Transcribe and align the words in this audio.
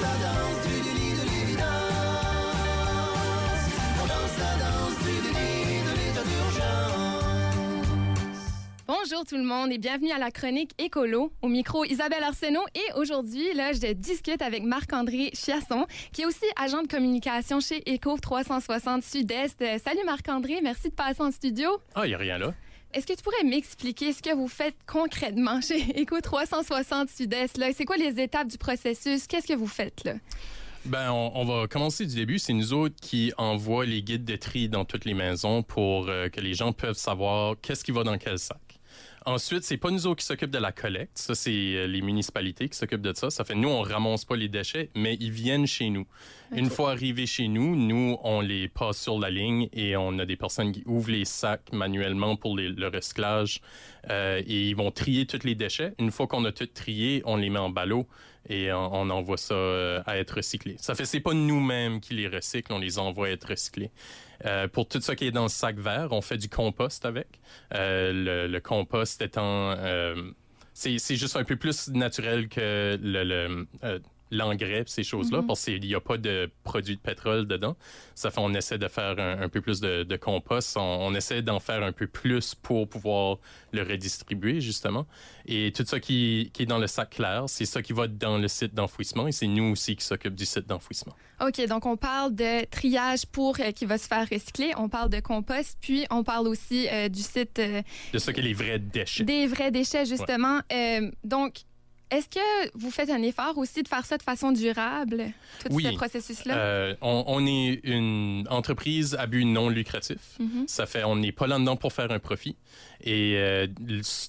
danse 0.00 0.20
danse 0.22 0.64
de 0.64 0.70
l'évidence. 1.30 1.64
On 4.00 4.06
danse 4.06 4.38
danse 4.58 4.98
de 5.04 5.10
l'état 5.98 6.22
d'urgence. 6.22 7.42
Bonjour 8.86 9.24
tout 9.26 9.36
le 9.36 9.44
monde 9.44 9.70
et 9.72 9.78
bienvenue 9.78 10.10
à 10.12 10.18
la 10.18 10.30
chronique 10.30 10.70
Écolo. 10.78 11.32
Au 11.42 11.48
micro, 11.48 11.84
Isabelle 11.84 12.22
Arsenault. 12.22 12.64
Et 12.74 12.92
aujourd'hui, 12.96 13.52
là, 13.54 13.72
je 13.72 13.92
discute 13.92 14.40
avec 14.40 14.62
Marc-André 14.62 15.30
Chiasson, 15.34 15.86
qui 16.12 16.22
est 16.22 16.26
aussi 16.26 16.46
agent 16.56 16.82
de 16.82 16.88
communication 16.88 17.60
chez 17.60 17.82
Éco 17.92 18.16
360 18.16 19.02
Sud-Est. 19.02 19.60
Euh, 19.60 19.78
Salut 19.84 20.04
Marc-André, 20.06 20.60
merci 20.62 20.88
de 20.88 20.94
passer 20.94 21.22
en 21.22 21.30
studio. 21.30 21.68
Ah, 21.94 22.06
il 22.06 22.10
n'y 22.10 22.14
a 22.14 22.18
rien 22.18 22.38
là. 22.38 22.54
Est-ce 22.94 23.06
que 23.06 23.14
tu 23.14 23.22
pourrais 23.22 23.44
m'expliquer 23.44 24.12
ce 24.12 24.20
que 24.20 24.34
vous 24.34 24.48
faites 24.48 24.76
concrètement 24.86 25.60
chez 25.62 25.80
Éco 25.98 26.20
360 26.20 27.08
Sud-Est? 27.08 27.58
C'est 27.74 27.84
quoi 27.86 27.96
les 27.96 28.20
étapes 28.20 28.48
du 28.48 28.58
processus? 28.58 29.26
Qu'est-ce 29.26 29.46
que 29.46 29.56
vous 29.56 29.66
faites 29.66 30.04
là? 30.04 30.14
Ben, 30.84 31.10
on, 31.12 31.44
va 31.44 31.68
commencer 31.68 32.04
du 32.06 32.16
début. 32.16 32.38
C'est 32.38 32.52
nous 32.52 32.72
autres 32.72 32.96
qui 33.00 33.32
envoient 33.38 33.86
les 33.86 34.02
guides 34.02 34.24
de 34.24 34.36
tri 34.36 34.68
dans 34.68 34.84
toutes 34.84 35.04
les 35.04 35.14
maisons 35.14 35.62
pour 35.62 36.08
euh, 36.08 36.28
que 36.28 36.40
les 36.40 36.54
gens 36.54 36.72
peuvent 36.72 36.96
savoir 36.96 37.54
qu'est-ce 37.62 37.84
qui 37.84 37.92
va 37.92 38.02
dans 38.02 38.18
quel 38.18 38.38
sac. 38.38 38.71
Ensuite, 39.24 39.62
c'est 39.62 39.76
pas 39.76 39.90
nous 39.90 40.06
autres 40.08 40.18
qui 40.20 40.26
s'occupent 40.26 40.50
de 40.50 40.58
la 40.58 40.72
collecte. 40.72 41.16
Ça, 41.16 41.34
c'est 41.36 41.50
euh, 41.52 41.86
les 41.86 42.02
municipalités 42.02 42.68
qui 42.68 42.76
s'occupent 42.76 43.02
de 43.02 43.12
ça. 43.14 43.30
Ça 43.30 43.44
fait 43.44 43.54
nous, 43.54 43.68
on 43.68 43.82
ramasse 43.82 44.24
pas 44.24 44.34
les 44.34 44.48
déchets, 44.48 44.90
mais 44.96 45.16
ils 45.20 45.30
viennent 45.30 45.66
chez 45.66 45.90
nous. 45.90 46.06
Une 46.54 46.68
fois 46.68 46.90
arrivés 46.90 47.26
chez 47.26 47.46
nous, 47.46 47.76
nous, 47.76 48.18
on 48.24 48.40
les 48.40 48.68
passe 48.68 49.00
sur 49.00 49.18
la 49.20 49.30
ligne 49.30 49.68
et 49.72 49.96
on 49.96 50.18
a 50.18 50.26
des 50.26 50.36
personnes 50.36 50.72
qui 50.72 50.82
ouvrent 50.86 51.10
les 51.12 51.24
sacs 51.24 51.72
manuellement 51.72 52.34
pour 52.36 52.56
les- 52.56 52.68
le 52.68 52.88
recyclage 52.88 53.60
euh, 54.10 54.42
et 54.44 54.68
ils 54.70 54.76
vont 54.76 54.90
trier 54.90 55.24
tous 55.26 55.44
les 55.44 55.54
déchets. 55.54 55.92
Une 56.00 56.10
fois 56.10 56.26
qu'on 56.26 56.44
a 56.44 56.50
tout 56.52 56.66
trié, 56.66 57.22
on 57.24 57.36
les 57.36 57.48
met 57.48 57.60
en 57.60 57.70
ballot 57.70 58.06
et 58.48 58.72
on, 58.72 59.10
envoie 59.10 59.36
ça 59.36 59.54
euh, 59.54 60.02
à 60.06 60.18
être 60.18 60.36
recyclé. 60.36 60.76
Ça 60.78 60.94
fait 60.94 61.04
c'est 61.04 61.20
pas 61.20 61.34
nous-mêmes 61.34 62.00
qui 62.00 62.14
les 62.14 62.28
recyclent, 62.28 62.72
on 62.72 62.78
les 62.78 62.98
envoie 62.98 63.30
être 63.30 63.48
recyclés. 63.48 63.90
Euh, 64.44 64.66
pour 64.66 64.88
tout 64.88 65.00
ça 65.00 65.14
qui 65.14 65.26
est 65.26 65.30
dans 65.30 65.44
le 65.44 65.48
sac 65.48 65.78
vert, 65.78 66.08
on 66.10 66.20
fait 66.20 66.38
du 66.38 66.48
compost 66.48 67.04
avec. 67.04 67.40
Euh, 67.74 68.48
le, 68.48 68.60
compost 68.60 69.22
étant 69.22 69.76
c'est 70.74 70.98
c'est 70.98 71.16
juste 71.16 71.36
un 71.36 71.44
peu 71.44 71.56
plus 71.56 71.88
naturel 71.88 72.48
que 72.48 72.98
le, 73.00 73.66
l'engrais 74.32 74.84
ces 74.86 75.04
choses-là 75.04 75.42
parce 75.46 75.64
qu'il 75.64 75.80
n'y 75.80 75.94
a 75.94 76.00
pas 76.00 76.16
de 76.16 76.50
produit 76.64 76.96
de 76.96 77.00
pétrole 77.00 77.46
dedans. 77.46 77.76
Ça 78.14 78.30
fait 78.30 78.40
on 78.40 78.52
essaie 78.54 78.78
de 78.78 78.88
faire 78.88 79.18
un, 79.18 79.42
un 79.42 79.48
peu 79.48 79.60
plus 79.60 79.80
de, 79.80 80.02
de 80.02 80.16
compost. 80.16 80.76
On, 80.76 80.80
on 80.80 81.14
essaie 81.14 81.42
d'en 81.42 81.60
faire 81.60 81.82
un 81.82 81.92
peu 81.92 82.06
plus 82.06 82.54
pour 82.54 82.88
pouvoir 82.88 83.38
le 83.72 83.82
redistribuer 83.82 84.60
justement. 84.60 85.06
Et 85.46 85.72
tout 85.72 85.84
ça 85.84 86.00
qui, 86.00 86.50
qui 86.52 86.62
est 86.62 86.66
dans 86.66 86.78
le 86.78 86.86
sac 86.86 87.10
clair, 87.10 87.44
c'est 87.46 87.66
ça 87.66 87.82
qui 87.82 87.92
va 87.92 88.08
dans 88.08 88.38
le 88.38 88.48
site 88.48 88.74
d'enfouissement 88.74 89.28
et 89.28 89.32
c'est 89.32 89.46
nous 89.46 89.72
aussi 89.72 89.96
qui 89.96 90.04
s'occupent 90.04 90.34
du 90.34 90.46
site 90.46 90.66
d'enfouissement. 90.66 91.14
OK, 91.40 91.66
donc 91.66 91.86
on 91.86 91.96
parle 91.96 92.34
de 92.34 92.64
triage 92.66 93.26
pour 93.26 93.58
euh, 93.58 93.72
qui 93.72 93.84
va 93.84 93.98
se 93.98 94.06
faire 94.06 94.26
recycler, 94.30 94.72
on 94.76 94.88
parle 94.88 95.10
de 95.10 95.18
compost, 95.20 95.76
puis 95.80 96.06
on 96.10 96.22
parle 96.22 96.46
aussi 96.46 96.88
euh, 96.88 97.08
du 97.08 97.20
site 97.20 97.58
euh, 97.58 97.82
De 98.12 98.18
qui 98.18 98.40
est 98.40 98.42
les 98.42 98.54
vrais 98.54 98.78
déchets. 98.78 99.24
des 99.24 99.46
vrais 99.46 99.70
déchets, 99.70 100.06
justement. 100.06 100.60
Donc, 101.24 101.62
est-ce 102.12 102.28
que 102.28 102.78
vous 102.78 102.90
faites 102.90 103.10
un 103.10 103.22
effort 103.22 103.56
aussi 103.58 103.82
de 103.82 103.88
faire 103.88 104.04
ça 104.04 104.18
de 104.18 104.22
façon 104.22 104.52
durable, 104.52 105.24
tout 105.60 105.68
Oui. 105.72 105.84
ce 105.84 105.94
processus-là? 105.96 106.54
Euh, 106.56 106.94
on, 107.00 107.24
on 107.26 107.46
est 107.46 107.80
une 107.84 108.46
entreprise 108.50 109.14
à 109.18 109.26
but 109.26 109.44
non 109.44 109.68
lucratif. 109.68 110.18
Mhm. 110.38 110.64
Ça 110.68 110.86
fait, 110.86 111.04
on 111.04 111.16
n'est 111.16 111.32
pas 111.32 111.46
là-dedans 111.46 111.76
pour 111.76 111.92
faire 111.92 112.10
un 112.12 112.18
profit. 112.18 112.56
Et 113.02 113.34
euh, 113.36 113.66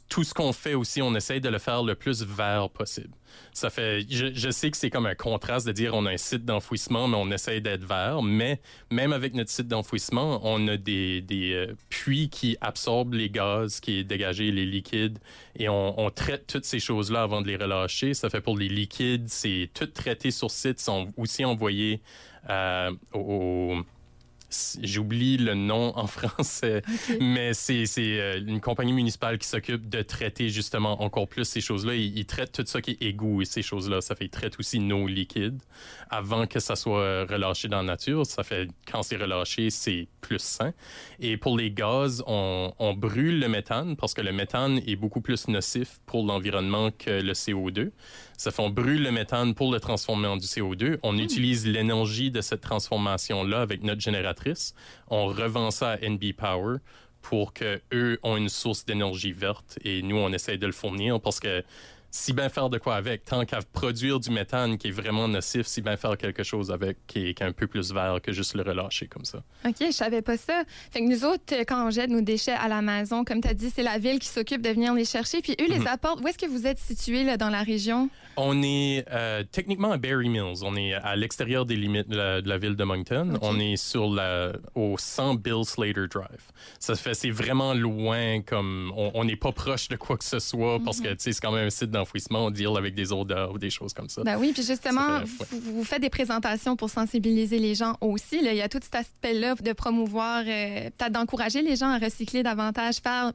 tout 0.09 0.23
ce 0.23 0.34
qu'on 0.34 0.54
fait 0.54 0.73
aussi, 0.73 1.02
on 1.02 1.14
essaye 1.16 1.42
de 1.42 1.50
le 1.50 1.59
faire 1.59 1.84
le 1.84 1.95
plus 1.95 2.23
vert 2.23 2.70
possible. 2.70 3.14
Ça 3.53 3.70
fait, 3.70 4.06
je, 4.09 4.34
je 4.34 4.50
sais 4.50 4.72
que 4.72 4.78
c'est 4.78 4.89
comme 4.89 5.06
un 5.06 5.16
contraste 5.16 5.67
de 5.67 5.72
dire 5.72 5.94
on 5.94 6.06
a 6.06 6.12
un 6.12 6.17
site 6.17 6.44
d'enfouissement, 6.45 7.08
mais 7.08 7.17
on 7.17 7.30
essaye 7.31 7.62
d'être 7.62 7.84
vert. 7.86 8.22
Mais 8.23 8.59
même 8.92 9.14
avec 9.14 9.34
notre 9.36 9.52
site 9.52 9.67
d'enfouissement, 9.67 10.39
on 10.44 10.67
a 10.67 10.78
des, 10.78 11.22
des 11.22 11.54
euh, 11.54 11.76
puits 11.89 12.30
qui 12.30 12.58
absorbent 12.61 13.14
les 13.14 13.30
gaz 13.30 13.80
qui 13.80 13.99
est 13.99 14.04
dégagé, 14.04 14.52
les 14.52 14.66
liquides, 14.66 15.20
et 15.55 15.70
on, 15.70 15.99
on 15.99 16.10
traite 16.10 16.48
toutes 16.48 16.66
ces 16.66 16.80
choses-là 16.80 17.22
avant 17.23 17.42
de 17.42 17.48
les 17.48 17.55
relâcher. 17.58 18.14
Ça 18.14 18.30
fait 18.30 18.42
pour 18.42 18.58
les 18.58 18.70
liquides, 18.70 19.30
c'est 19.30 19.70
tout 19.73 19.86
traité 19.88 20.32
sur 20.32 20.49
site, 20.49 20.80
sont 20.80 21.11
aussi 21.17 21.45
envoyés 21.45 22.02
euh, 22.49 22.92
au, 23.14 23.20
au- 23.20 23.82
J'oublie 24.81 25.37
le 25.37 25.53
nom 25.53 25.97
en 25.97 26.08
français, 26.08 26.81
mais 27.19 27.53
c'est 27.53 27.86
euh, 27.99 28.39
une 28.45 28.61
compagnie 28.61 28.93
municipale 28.93 29.37
qui 29.37 29.47
s'occupe 29.47 29.89
de 29.89 30.02
traiter 30.02 30.49
justement 30.49 31.02
encore 31.02 31.27
plus 31.27 31.45
ces 31.45 31.61
choses-là. 31.61 31.95
Ils, 31.95 32.17
ils 32.17 32.25
traitent 32.25 32.52
tout 32.52 32.65
ça 32.65 32.81
qui 32.81 32.92
est 32.92 33.02
égout 33.02 33.42
et 33.42 33.45
ces 33.45 33.61
choses-là. 33.61 34.02
Ça 34.02 34.15
fait 34.15 34.25
ils 34.25 34.30
traitent 34.30 34.59
aussi 34.59 34.80
nos 34.80 35.08
liquides 35.08 35.61
avant 36.09 36.47
que 36.47 36.59
ça 36.59 36.75
soit 36.75 36.99
euh, 36.99 37.25
relâché 37.30 37.67
dans 37.67 37.77
la 37.77 37.83
nature. 37.83 38.25
Ça 38.25 38.43
fait 38.43 38.69
quand 38.89 39.03
c'est 39.03 39.17
relâché, 39.17 39.69
c'est 39.69 40.08
plus 40.21 40.39
sain. 40.39 40.73
Et 41.19 41.37
pour 41.37 41.58
les 41.58 41.71
gaz, 41.71 42.23
on, 42.27 42.73
on 42.80 42.93
brûle 42.93 43.39
le 43.39 43.47
méthane 43.47 43.95
parce 43.95 44.13
que 44.13 44.21
le 44.21 44.31
méthane 44.31 44.80
est 44.87 44.95
beaucoup 44.95 45.21
plus 45.21 45.47
nocif 45.47 45.99
pour 46.05 46.25
l'environnement 46.25 46.92
que 46.92 47.21
le 47.21 47.33
CO2. 47.33 47.92
Ça 48.43 48.52
fait 48.52 48.61
on 48.61 48.70
brûle 48.70 49.04
le 49.04 49.11
méthane 49.14 49.55
pour 49.55 49.71
le 49.71 49.80
transformer 49.80 50.27
en 50.27 50.36
du 50.36 50.45
CO2. 50.45 50.98
On 51.02 51.17
utilise 51.17 51.65
l'énergie 51.65 52.30
de 52.30 52.42
cette 52.42 52.59
transformation-là 52.59 53.61
avec 53.61 53.83
notre 53.83 54.02
génératrice. 54.02 54.76
On 55.08 55.27
revend 55.27 55.71
ça 55.71 55.92
à 55.92 55.98
NB 55.99 56.33
Power 56.36 56.80
pour 57.21 57.54
que 57.54 57.80
eux 57.93 58.20
ont 58.21 58.36
une 58.36 58.49
source 58.49 58.83
d'énergie 58.83 59.31
verte 59.31 59.80
et 59.86 60.02
nous 60.02 60.17
on 60.17 60.33
essaie 60.33 60.58
de 60.58 60.65
le 60.65 60.73
fournir 60.73 61.21
parce 61.21 61.39
que 61.39 61.64
si 62.15 62.31
bien 62.31 62.47
faire 62.47 62.69
de 62.69 62.77
quoi 62.77 62.95
avec, 62.95 63.25
tant 63.25 63.43
qu'à 63.43 63.59
produire 63.73 64.19
du 64.19 64.29
méthane 64.29 64.77
qui 64.77 64.89
est 64.89 64.91
vraiment 64.91 65.27
nocif, 65.27 65.65
si 65.65 65.81
bien 65.81 65.97
faire 65.97 66.15
quelque 66.15 66.43
chose 66.43 66.69
avec 66.71 66.97
qui 67.07 67.29
est, 67.29 67.33
qui 67.33 67.41
est 67.41 67.45
un 67.47 67.51
peu 67.51 67.65
plus 67.65 67.91
vert 67.91 68.19
que 68.21 68.31
juste 68.31 68.53
le 68.53 68.61
relâcher 68.61 69.07
comme 69.07 69.25
ça. 69.25 69.39
OK, 69.67 69.75
je 69.79 69.91
savais 69.91 70.21
pas 70.21 70.37
ça. 70.37 70.61
Fait 70.91 70.99
que 70.99 71.05
nous 71.09 71.25
autres, 71.25 71.41
euh, 71.53 71.63
quand 71.67 71.87
on 71.87 71.89
jette 71.89 72.11
nos 72.11 72.21
déchets 72.21 72.51
à 72.51 72.67
la 72.67 72.83
maison, 72.83 73.23
comme 73.25 73.41
tu 73.41 73.47
as 73.47 73.55
dit, 73.55 73.71
c'est 73.73 73.81
la 73.81 73.97
ville 73.97 74.19
qui 74.19 74.27
s'occupe 74.27 74.61
de 74.61 74.69
venir 74.69 74.93
les 74.93 75.05
chercher. 75.05 75.41
Puis 75.41 75.53
eux, 75.59 75.65
Mhm. 75.67 75.79
les 75.81 75.87
apportent. 75.87 76.21
Où 76.23 76.27
est-ce 76.27 76.37
que 76.37 76.45
vous 76.45 76.67
êtes 76.67 76.77
situé 76.77 77.23
là, 77.23 77.35
dans 77.35 77.49
la 77.49 77.63
région? 77.63 78.09
On 78.37 78.61
est 78.63 79.05
euh, 79.11 79.43
techniquement 79.51 79.91
à 79.91 79.97
Berry 79.97 80.30
Mills. 80.30 80.63
On 80.63 80.75
est 80.75 80.93
à 80.93 81.15
l'extérieur 81.15 81.65
des 81.65 81.75
limites 81.75 82.09
de 82.09 82.15
la, 82.17 82.41
de 82.41 82.49
la 82.49 82.57
ville 82.59 82.75
de 82.75 82.83
Moncton. 82.83 83.37
On 83.41 83.59
est 83.59 83.75
sur 83.75 84.07
la, 84.11 84.53
au 84.75 84.97
100 84.99 85.35
Bill 85.35 85.63
Slater 85.65 86.07
Drive. 86.07 86.41
Ça 86.80 86.93
fait, 86.95 87.13
c'est 87.15 87.30
vraiment 87.31 87.73
loin, 87.73 88.41
comme 88.41 88.91
on 88.95 89.23
n'est 89.23 89.35
pas 89.35 89.51
proche 89.51 89.87
de 89.87 89.95
quoi 89.95 90.17
que 90.17 90.23
ce 90.23 90.39
soit 90.39 90.80
parce 90.83 90.99
que 91.01 91.09
tu 91.09 91.15
sais, 91.19 91.31
c'est 91.33 91.41
quand 91.41 91.51
même 91.51 91.67
un 91.67 91.71
site 91.71 91.91
d'enfouissement. 92.03 92.45
On 92.45 92.52
deal 92.52 92.69
avec 92.77 92.95
des 92.95 93.11
odeurs 93.11 93.53
ou 93.53 93.58
des 93.58 93.69
choses 93.69 93.93
comme 93.93 94.09
ça. 94.09 94.23
Ben 94.23 94.37
oui, 94.37 94.52
puis 94.53 94.64
justement, 94.64 95.19
Ça 95.19 95.23
fait- 95.25 95.55
ouais. 95.55 95.59
vous, 95.61 95.75
vous 95.77 95.83
faites 95.83 96.02
des 96.02 96.09
présentations 96.09 96.75
pour 96.75 96.89
sensibiliser 96.89 97.59
les 97.59 97.75
gens 97.75 97.95
aussi. 98.02 98.41
Là. 98.41 98.52
Il 98.52 98.58
y 98.58 98.61
a 98.61 98.69
tout 98.69 98.80
cet 98.81 98.95
aspect-là 98.95 99.55
de 99.55 99.73
promouvoir, 99.73 100.43
euh, 100.45 100.89
peut-être 100.97 101.11
d'encourager 101.11 101.61
les 101.61 101.75
gens 101.75 101.89
à 101.89 101.97
recycler 101.97 102.43
davantage, 102.43 102.95
faire, 102.97 103.31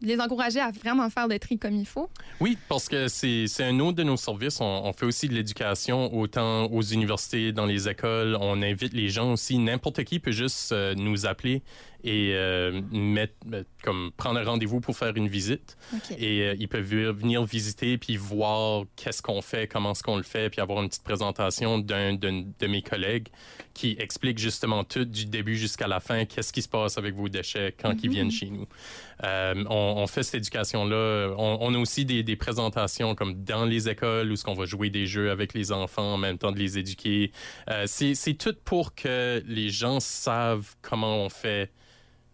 les 0.00 0.20
encourager 0.20 0.60
à 0.60 0.70
vraiment 0.70 1.08
faire 1.10 1.26
le 1.28 1.38
tri 1.38 1.58
comme 1.58 1.74
il 1.74 1.86
faut. 1.86 2.08
Oui, 2.40 2.56
parce 2.68 2.88
que 2.88 3.08
c'est 3.08 3.46
c'est 3.48 3.64
un 3.64 3.78
autre 3.80 3.96
de 3.96 4.02
nos 4.04 4.16
services. 4.16 4.60
On, 4.60 4.64
on 4.84 4.92
fait 4.92 5.06
aussi 5.06 5.28
de 5.28 5.34
l'éducation 5.34 6.14
autant 6.16 6.66
aux 6.66 6.82
universités, 6.82 7.52
dans 7.52 7.66
les 7.66 7.88
écoles. 7.88 8.36
On 8.40 8.62
invite 8.62 8.92
les 8.92 9.08
gens 9.08 9.32
aussi. 9.32 9.58
N'importe 9.58 10.04
qui 10.04 10.18
peut 10.20 10.30
juste 10.32 10.72
euh, 10.72 10.94
nous 10.94 11.26
appeler 11.26 11.62
et 12.04 12.32
euh, 12.34 12.80
mettre, 12.92 13.34
comme 13.82 14.10
prendre 14.16 14.38
un 14.40 14.44
rendez-vous 14.44 14.80
pour 14.80 14.96
faire 14.96 15.14
une 15.16 15.28
visite. 15.28 15.76
Et 16.18 16.42
euh, 16.42 16.54
ils 16.58 16.68
peuvent 16.68 16.84
venir- 17.10 17.44
visiter 17.44 17.98
puis 17.98 18.16
voir 18.16 18.84
qu'est-ce 18.96 19.22
qu'on 19.22 19.42
fait, 19.42 19.66
comment 19.66 19.92
est-ce 19.92 20.02
qu'on 20.02 20.16
le 20.16 20.22
fait, 20.22 20.50
puis 20.50 20.60
avoir 20.60 20.82
une 20.82 20.88
petite 20.88 21.04
présentation 21.04 21.78
d'un 21.78 22.14
d'un 22.14 22.44
de 22.58 22.66
mes 22.66 22.82
collègues 22.82 23.28
qui 23.74 23.96
explique 23.98 24.38
justement 24.38 24.84
tout 24.84 25.04
du 25.04 25.26
début 25.26 25.56
jusqu'à 25.56 25.86
la 25.86 26.00
fin, 26.00 26.24
qu'est-ce 26.24 26.52
qui 26.52 26.62
se 26.62 26.68
passe 26.68 26.96
avec 26.98 27.14
vos 27.14 27.28
déchets 27.28 27.74
quand 27.80 27.92
ils 28.02 28.10
viennent 28.10 28.30
chez 28.30 28.46
nous. 28.50 28.66
Euh, 29.24 29.64
on, 29.68 30.06
fait 30.06 30.22
cette 30.22 30.36
éducation-là. 30.36 31.34
On, 31.38 31.74
a 31.74 31.78
aussi 31.78 32.04
des, 32.04 32.36
présentations 32.36 33.14
comme 33.14 33.44
dans 33.44 33.64
les 33.64 33.88
écoles 33.88 34.30
où 34.30 34.36
ce 34.36 34.44
va 34.54 34.64
jouer 34.66 34.90
des 34.90 35.06
jeux 35.06 35.30
avec 35.30 35.54
les 35.54 35.72
enfants 35.72 36.14
en 36.14 36.16
même 36.18 36.38
temps 36.38 36.52
de 36.52 36.58
les 36.58 36.78
éduquer. 36.78 37.32
Euh, 37.70 37.84
c'est 37.86 38.34
tout 38.34 38.54
pour 38.64 38.94
que 38.94 39.42
les 39.46 39.70
gens 39.70 40.00
savent 40.00 40.74
comment 40.82 41.24
on 41.24 41.28
fait, 41.28 41.70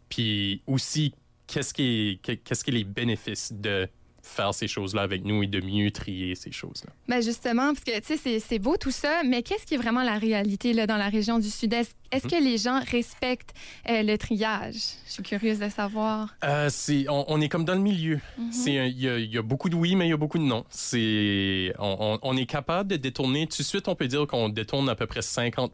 puis 0.08 0.62
aussi 0.66 1.14
qu'est-ce 1.46 1.72
qui 1.74 1.82
est, 1.82 2.22
que- 2.22 2.32
qu'est-ce 2.32 2.64
qui 2.64 2.72
les 2.72 2.84
bénéfices 2.84 3.52
de 3.52 3.88
faire 4.22 4.54
ces 4.54 4.68
choses-là 4.68 5.02
avec 5.02 5.24
nous 5.24 5.42
et 5.42 5.46
de 5.48 5.60
mieux 5.60 5.90
trier 5.90 6.34
ces 6.36 6.52
choses-là. 6.52 6.90
Ben 7.08 7.20
justement, 7.20 7.74
parce 7.74 7.84
que 7.84 7.98
tu 8.00 8.16
sais, 8.16 8.38
c'est- 8.38 8.58
beau 8.60 8.76
tout 8.76 8.92
ça, 8.92 9.22
mais 9.26 9.42
qu'est-ce 9.42 9.66
qui 9.66 9.74
est 9.74 9.78
vraiment 9.78 10.04
la 10.04 10.16
réalité 10.18 10.72
là, 10.72 10.86
dans 10.86 10.96
la 10.96 11.08
région 11.08 11.38
du 11.40 11.50
Sud-Est? 11.50 11.96
Est-ce 12.12 12.28
que 12.28 12.42
les 12.42 12.56
gens 12.58 12.80
respectent 12.90 13.52
euh, 13.90 14.02
le 14.02 14.16
triage? 14.18 14.74
Je 15.06 15.12
suis 15.12 15.22
curieuse 15.22 15.58
de 15.58 15.68
savoir. 15.68 16.34
Euh, 16.44 16.70
on, 17.08 17.24
on 17.26 17.40
est 17.40 17.48
comme 17.48 17.64
dans 17.64 17.74
le 17.74 17.80
milieu. 17.80 18.20
Mhm. 18.38 18.50
Un- 18.68 18.84
il 18.86 19.00
y, 19.00 19.08
a- 19.08 19.18
il 19.18 19.32
y 19.32 19.38
a 19.38 19.42
beaucoup 19.42 19.68
de 19.68 19.74
oui, 19.74 19.96
mais 19.96 20.06
il 20.06 20.10
y 20.10 20.12
a 20.12 20.16
beaucoup 20.16 20.38
de 20.38 20.44
non. 20.44 20.64
On, 21.78 21.96
on- 22.00 22.18
on 22.22 22.36
est 22.36 22.46
capable 22.46 22.90
de 22.90 22.96
détourner. 22.96 23.46
Tout 23.46 23.58
de 23.62 23.66
suite, 23.66 23.88
on 23.88 23.94
peut 23.94 24.06
dire 24.08 24.26
qu'on 24.26 24.48
détourne 24.48 24.88
à 24.88 24.94
peu 24.94 25.06
près 25.06 25.22
50 25.22 25.72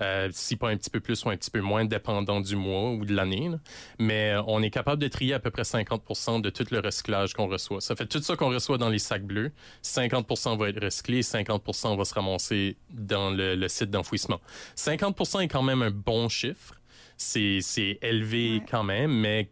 euh, 0.00 0.28
si 0.32 0.56
pas 0.56 0.70
un 0.70 0.76
petit 0.76 0.90
peu 0.90 1.00
plus 1.00 1.24
ou 1.24 1.30
un 1.30 1.36
petit 1.36 1.50
peu 1.50 1.60
moins, 1.60 1.84
dépendant 1.84 2.40
du 2.40 2.56
mois 2.56 2.90
ou 2.92 3.04
de 3.04 3.14
l'année. 3.14 3.50
Mais 3.98 4.30
euh, 4.32 4.42
on 4.46 4.62
est 4.62 4.70
capable 4.70 5.00
de 5.02 5.08
trier 5.08 5.34
à 5.34 5.38
peu 5.40 5.50
près 5.50 5.62
50% 5.62 6.40
de 6.40 6.50
tout 6.50 6.66
le 6.70 6.80
recyclage 6.80 7.34
qu'on 7.34 7.46
reçoit. 7.48 7.80
Ça 7.80 7.94
fait 7.96 8.06
tout 8.06 8.20
ça 8.22 8.36
qu'on 8.36 8.50
reçoit 8.50 8.78
dans 8.78 8.88
les 8.88 8.98
sacs 8.98 9.24
bleus. 9.24 9.52
50% 9.84 10.56
va 10.58 10.68
être 10.68 10.82
recyclé, 10.82 11.22
50% 11.22 11.96
va 11.96 12.04
se 12.04 12.14
ramasser 12.14 12.76
dans 12.90 13.30
le, 13.30 13.54
le 13.54 13.68
site 13.68 13.90
d'enfouissement. 13.90 14.40
50% 14.76 15.42
est 15.42 15.48
quand 15.48 15.62
même 15.62 15.82
un 15.82 15.90
bon 15.90 16.28
chiffre. 16.28 16.74
C'est 17.16 17.98
élevé 18.02 18.54
Ouais. 18.58 18.64
quand 18.70 18.82
même, 18.82 19.12
mais 19.12 19.48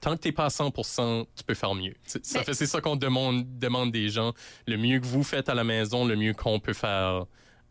tant 0.00 0.16
que 0.16 0.20
t'es 0.22 0.32
pas 0.32 0.46
à 0.46 0.48
100% 0.48 1.26
tu 1.36 1.44
peux 1.44 1.54
faire 1.54 1.74
mieux. 1.74 1.94
C'est- 2.04 2.24
Ça 2.24 2.42
ça 2.54 2.80
qu'on 2.80 2.96
demande 2.96 3.58
demande 3.58 3.92
des 3.92 4.08
gens. 4.08 4.32
Le 4.66 4.76
mieux 4.76 4.98
que 5.00 5.06
vous 5.06 5.22
faites 5.22 5.48
à 5.48 5.54
la 5.54 5.64
maison, 5.64 6.04
le 6.04 6.16
mieux 6.16 6.34
qu'on 6.34 6.58
peut 6.60 6.72
faire 6.72 7.26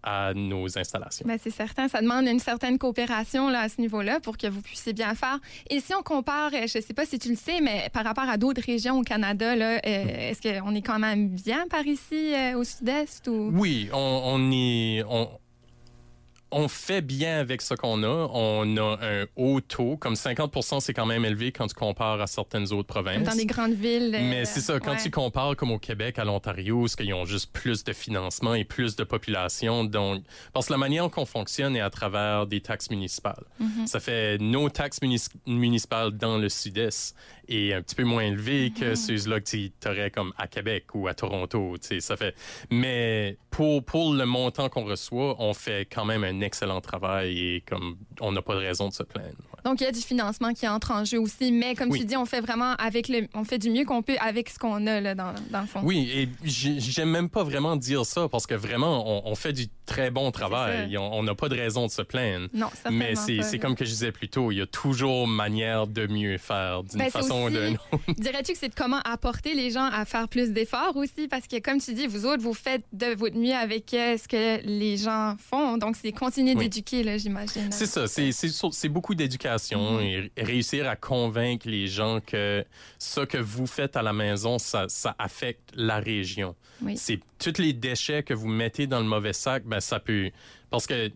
à 0.08 0.34
nos 0.34 0.78
installations. 0.78 1.26
Ben, 1.28 1.38
c'est 1.42 1.52
certain, 1.52 1.88
ça 1.90 2.02
demande 2.02 2.28
une 2.28 2.40
certaine 2.40 2.78
coopération 2.78 3.50
là, 3.50 3.62
à 3.62 3.70
ce 3.70 3.82
niveau-là 3.82 4.20
pour 4.22 4.38
que 4.38 4.48
vous 4.48 4.62
puissiez 4.62 4.94
bien 4.94 5.14
faire. 5.16 5.40
Et 5.70 5.82
si 5.82 5.94
on 5.94 6.02
compare, 6.02 6.52
euh, 6.54 6.66
je 6.66 6.78
ne 6.78 6.84
sais 6.84 6.94
pas 6.94 7.06
si 7.06 7.20
tu 7.20 7.30
le 7.30 7.36
sais, 7.36 7.60
mais 7.62 7.90
par 7.92 8.06
rapport 8.06 8.30
à 8.30 8.38
d'autres 8.38 8.62
régions 8.66 9.00
au 9.00 9.04
Canada, 9.04 9.56
là, 9.56 9.76
euh, 9.76 10.30
est-ce 10.30 10.42
qu'on 10.42 10.74
est 10.74 10.82
quand 10.82 11.00
même 11.00 11.28
bien 11.28 11.68
par 11.70 11.86
ici 11.86 12.34
euh, 12.34 12.58
au 12.58 12.64
sud-est 12.64 13.28
ou? 13.28 13.52
Oui, 13.54 13.90
on, 13.94 14.22
on 14.24 14.52
est. 14.52 15.04
On, 15.10 15.30
on 16.52 16.68
fait 16.68 17.02
bien 17.02 17.40
avec 17.40 17.62
ce 17.62 17.74
qu'on 17.74 18.04
a. 18.04 18.30
On 18.34 18.78
a 18.78 18.98
un 19.02 19.26
haut 19.36 19.60
taux. 19.60 19.98
Comme 19.98 20.16
50 20.16 20.54
c'est 20.82 20.94
quand 20.94 21.06
même 21.06 21.26
élevé 21.26 21.52
quand 21.52 21.68
tu 21.68 21.74
compares 21.76 22.22
à 22.22 22.28
certaines 22.28 22.72
autres 22.72 22.88
provinces. 22.88 23.24
dans 23.24 23.36
des 23.36 23.46
grandes 23.46 23.74
villes? 23.74 24.16
euh, 24.16 24.20
Mais 24.30 24.46
c'est 24.46 24.62
ça, 24.62 24.80
quand 24.80 24.92
ouais. 24.92 25.02
tu 25.02 25.12
compares 25.12 25.56
comme 25.56 25.72
au 25.72 25.80
Québec, 25.80 26.20
à 26.20 26.24
l'Ontario, 26.24 26.84
où 26.84 26.88
ils 27.00 27.14
ont 27.14 27.26
juste 27.26 27.52
plus 27.52 27.84
de 27.84 27.94
financement 27.94 28.54
et 28.54 28.64
plus 28.64 28.96
de 28.96 29.04
population? 29.04 29.84
Donc, 29.84 30.24
parce 30.54 30.68
que 30.68 30.74
la 30.74 30.78
manière 30.78 31.10
qu'on 31.10 31.26
fonctionne 31.26 31.76
est 31.76 31.82
à 31.82 31.90
travers 31.90 32.48
des 32.48 32.62
taxes 32.62 32.90
municipales. 32.90 33.44
Mhm. 33.60 33.88
Ça 33.88 34.00
fait 34.00 34.38
nos 34.38 34.70
taxes 34.70 35.00
municipales 35.46 36.12
dans 36.12 36.38
le 36.38 36.50
sud-est 36.50 37.16
est 37.50 37.74
un 37.74 37.82
petit 37.82 37.96
peu 37.96 38.04
moins 38.04 38.24
élevées 38.24 38.70
Mhm. 38.70 38.74
que 38.80 38.96
ceux-là 38.96 39.40
que 39.40 39.46
tu 39.50 39.72
aurais 39.86 40.12
comme 40.12 40.34
à 40.38 40.48
Québec 40.48 40.86
ou 40.94 41.08
à 41.08 41.14
Toronto. 41.14 41.76
Ça 42.00 42.18
fait. 42.18 42.36
Mais 42.72 43.38
pour, 43.50 43.84
pour 43.84 44.14
le 44.14 44.26
montant 44.26 44.70
qu'on 44.70 44.84
reçoit, 44.86 45.36
on 45.40 45.54
fait 45.54 45.88
quand 45.92 46.06
même 46.06 46.24
un 46.24 46.42
excellent 46.42 46.82
travail 46.82 47.38
et 47.40 47.62
comme 47.62 47.98
on 48.22 48.32
n'a 48.32 48.42
pas 48.42 48.56
de 48.56 48.60
raison 48.60 48.90
de 48.90 48.94
se 48.94 49.04
plaindre. 49.04 49.28
ouais. 49.30 49.62
Donc, 49.66 49.82
il 49.82 49.86
y 49.86 49.88
a 49.88 49.92
du 49.92 50.00
financement 50.00 50.54
qui 50.54 50.68
entre 50.68 50.92
en 50.92 51.04
jeu 51.04 51.20
aussi, 51.20 51.52
mais 51.52 51.76
comme 51.76 51.90
Oui. 51.90 52.00
tu 52.00 52.06
dis, 52.06 52.16
on 52.16 52.26
fait 52.26 52.42
vraiment 52.42 52.74
avec 52.76 53.08
le, 53.10 53.28
on 53.34 53.44
fait 53.44 53.58
du 53.58 53.70
mieux 53.70 53.86
qu'on 53.86 54.02
peut 54.02 54.16
avec 54.20 54.50
ce 54.50 54.60
qu'on 54.60 54.86
a 54.88 55.02
là, 55.02 55.16
dans, 55.16 55.34
dans 55.52 55.62
le 55.62 55.68
fond. 55.68 55.82
Oui, 55.84 56.10
et 56.14 56.30
j'ai- 56.44 56.80
j'aime 56.80 57.10
même 57.10 57.30
pas 57.30 57.44
vraiment 57.44 57.76
dire 57.76 58.06
ça 58.06 58.30
parce 58.30 58.46
que 58.48 58.54
vraiment, 58.54 59.26
on, 59.26 59.32
on 59.32 59.36
fait 59.36 59.54
du 59.54 59.68
très 59.88 60.12
bon 60.12 60.30
travail. 60.32 60.96
On 60.98 61.24
n'a 61.24 61.34
pas 61.34 61.50
de 61.50 61.56
raison 61.56 61.88
de 61.88 61.92
se 61.92 62.04
plaindre. 62.04 62.48
Non, 62.54 62.68
Mais 62.92 63.16
c'est 63.16 63.58
comme 63.60 63.76
que 63.76 63.86
je 63.86 63.90
disais 63.90 64.12
plus 64.12 64.30
tôt, 64.30 64.52
il 64.52 64.60
y 64.60 64.62
a 64.62 64.68
toujours 64.68 65.28
manière 65.28 65.88
de 65.88 66.06
mieux 66.06 66.38
faire 66.38 66.84
d'une 66.84 67.00
Ben, 67.00 67.10
façon 67.10 67.46
ou 67.46 67.50
d'une 67.50 67.78
autre. 67.92 68.04
Dirais-tu 68.18 68.52
que 68.54 68.58
c'est 68.60 68.70
de 68.70 68.76
comment 68.76 69.00
apporter 69.06 69.56
les 69.56 69.72
gens 69.72 69.86
à 69.92 70.06
faire 70.06 70.28
plus 70.28 70.52
d'efforts 70.52 70.96
aussi? 70.96 71.28
Parce 71.28 71.48
que, 71.48 71.60
comme 71.60 71.80
tu 71.80 71.94
dis, 71.94 72.06
vous 72.08 72.26
autres, 72.26 72.44
vous 72.44 72.54
faites 72.54 72.84
de 72.94 73.16
votre 73.16 73.36
mieux 73.38 73.56
avec 73.56 73.94
euh, 73.94 74.18
ce 74.18 74.28
que 74.28 74.62
les 74.66 74.98
gens 74.98 75.36
font. 75.40 75.78
Donc, 75.78 75.96
c'est 75.96 76.12
continuer 76.12 76.54
Oui. 76.54 76.64
d'éduquer, 76.66 77.04
là, 77.04 77.18
j'imagine. 77.18 77.72
C'est 77.72 77.86
ça, 77.88 78.08
c'est- 78.08 78.32
beaucoup 78.90 79.16
d'éducation 79.16 80.00
et 80.00 80.32
réussir 80.38 80.88
à 80.88 80.96
convaincre 80.96 81.68
les 81.70 81.88
gens 81.88 82.20
que 82.26 82.66
ce 83.00 83.22
que 83.22 83.38
vous 83.38 83.68
faites 83.68 83.96
à 83.96 84.02
la 84.02 84.14
maison, 84.14 84.58
ça, 84.60 84.86
ça 84.90 85.16
affecte 85.18 85.72
la 85.76 86.00
région. 86.00 86.56
Oui. 86.82 86.96
C'est 86.98 87.20
tous 87.40 87.62
les 87.62 87.74
déchets 87.74 88.24
que 88.24 88.34
vous 88.34 88.48
mettez 88.48 88.88
dans 88.88 89.00
le 89.00 89.06
mauvais 89.08 89.34
sac, 89.34 89.64
ben 89.66 89.80
ça 89.80 90.00
peut... 90.00 90.32
Parce 90.70 90.88
que 90.88 91.12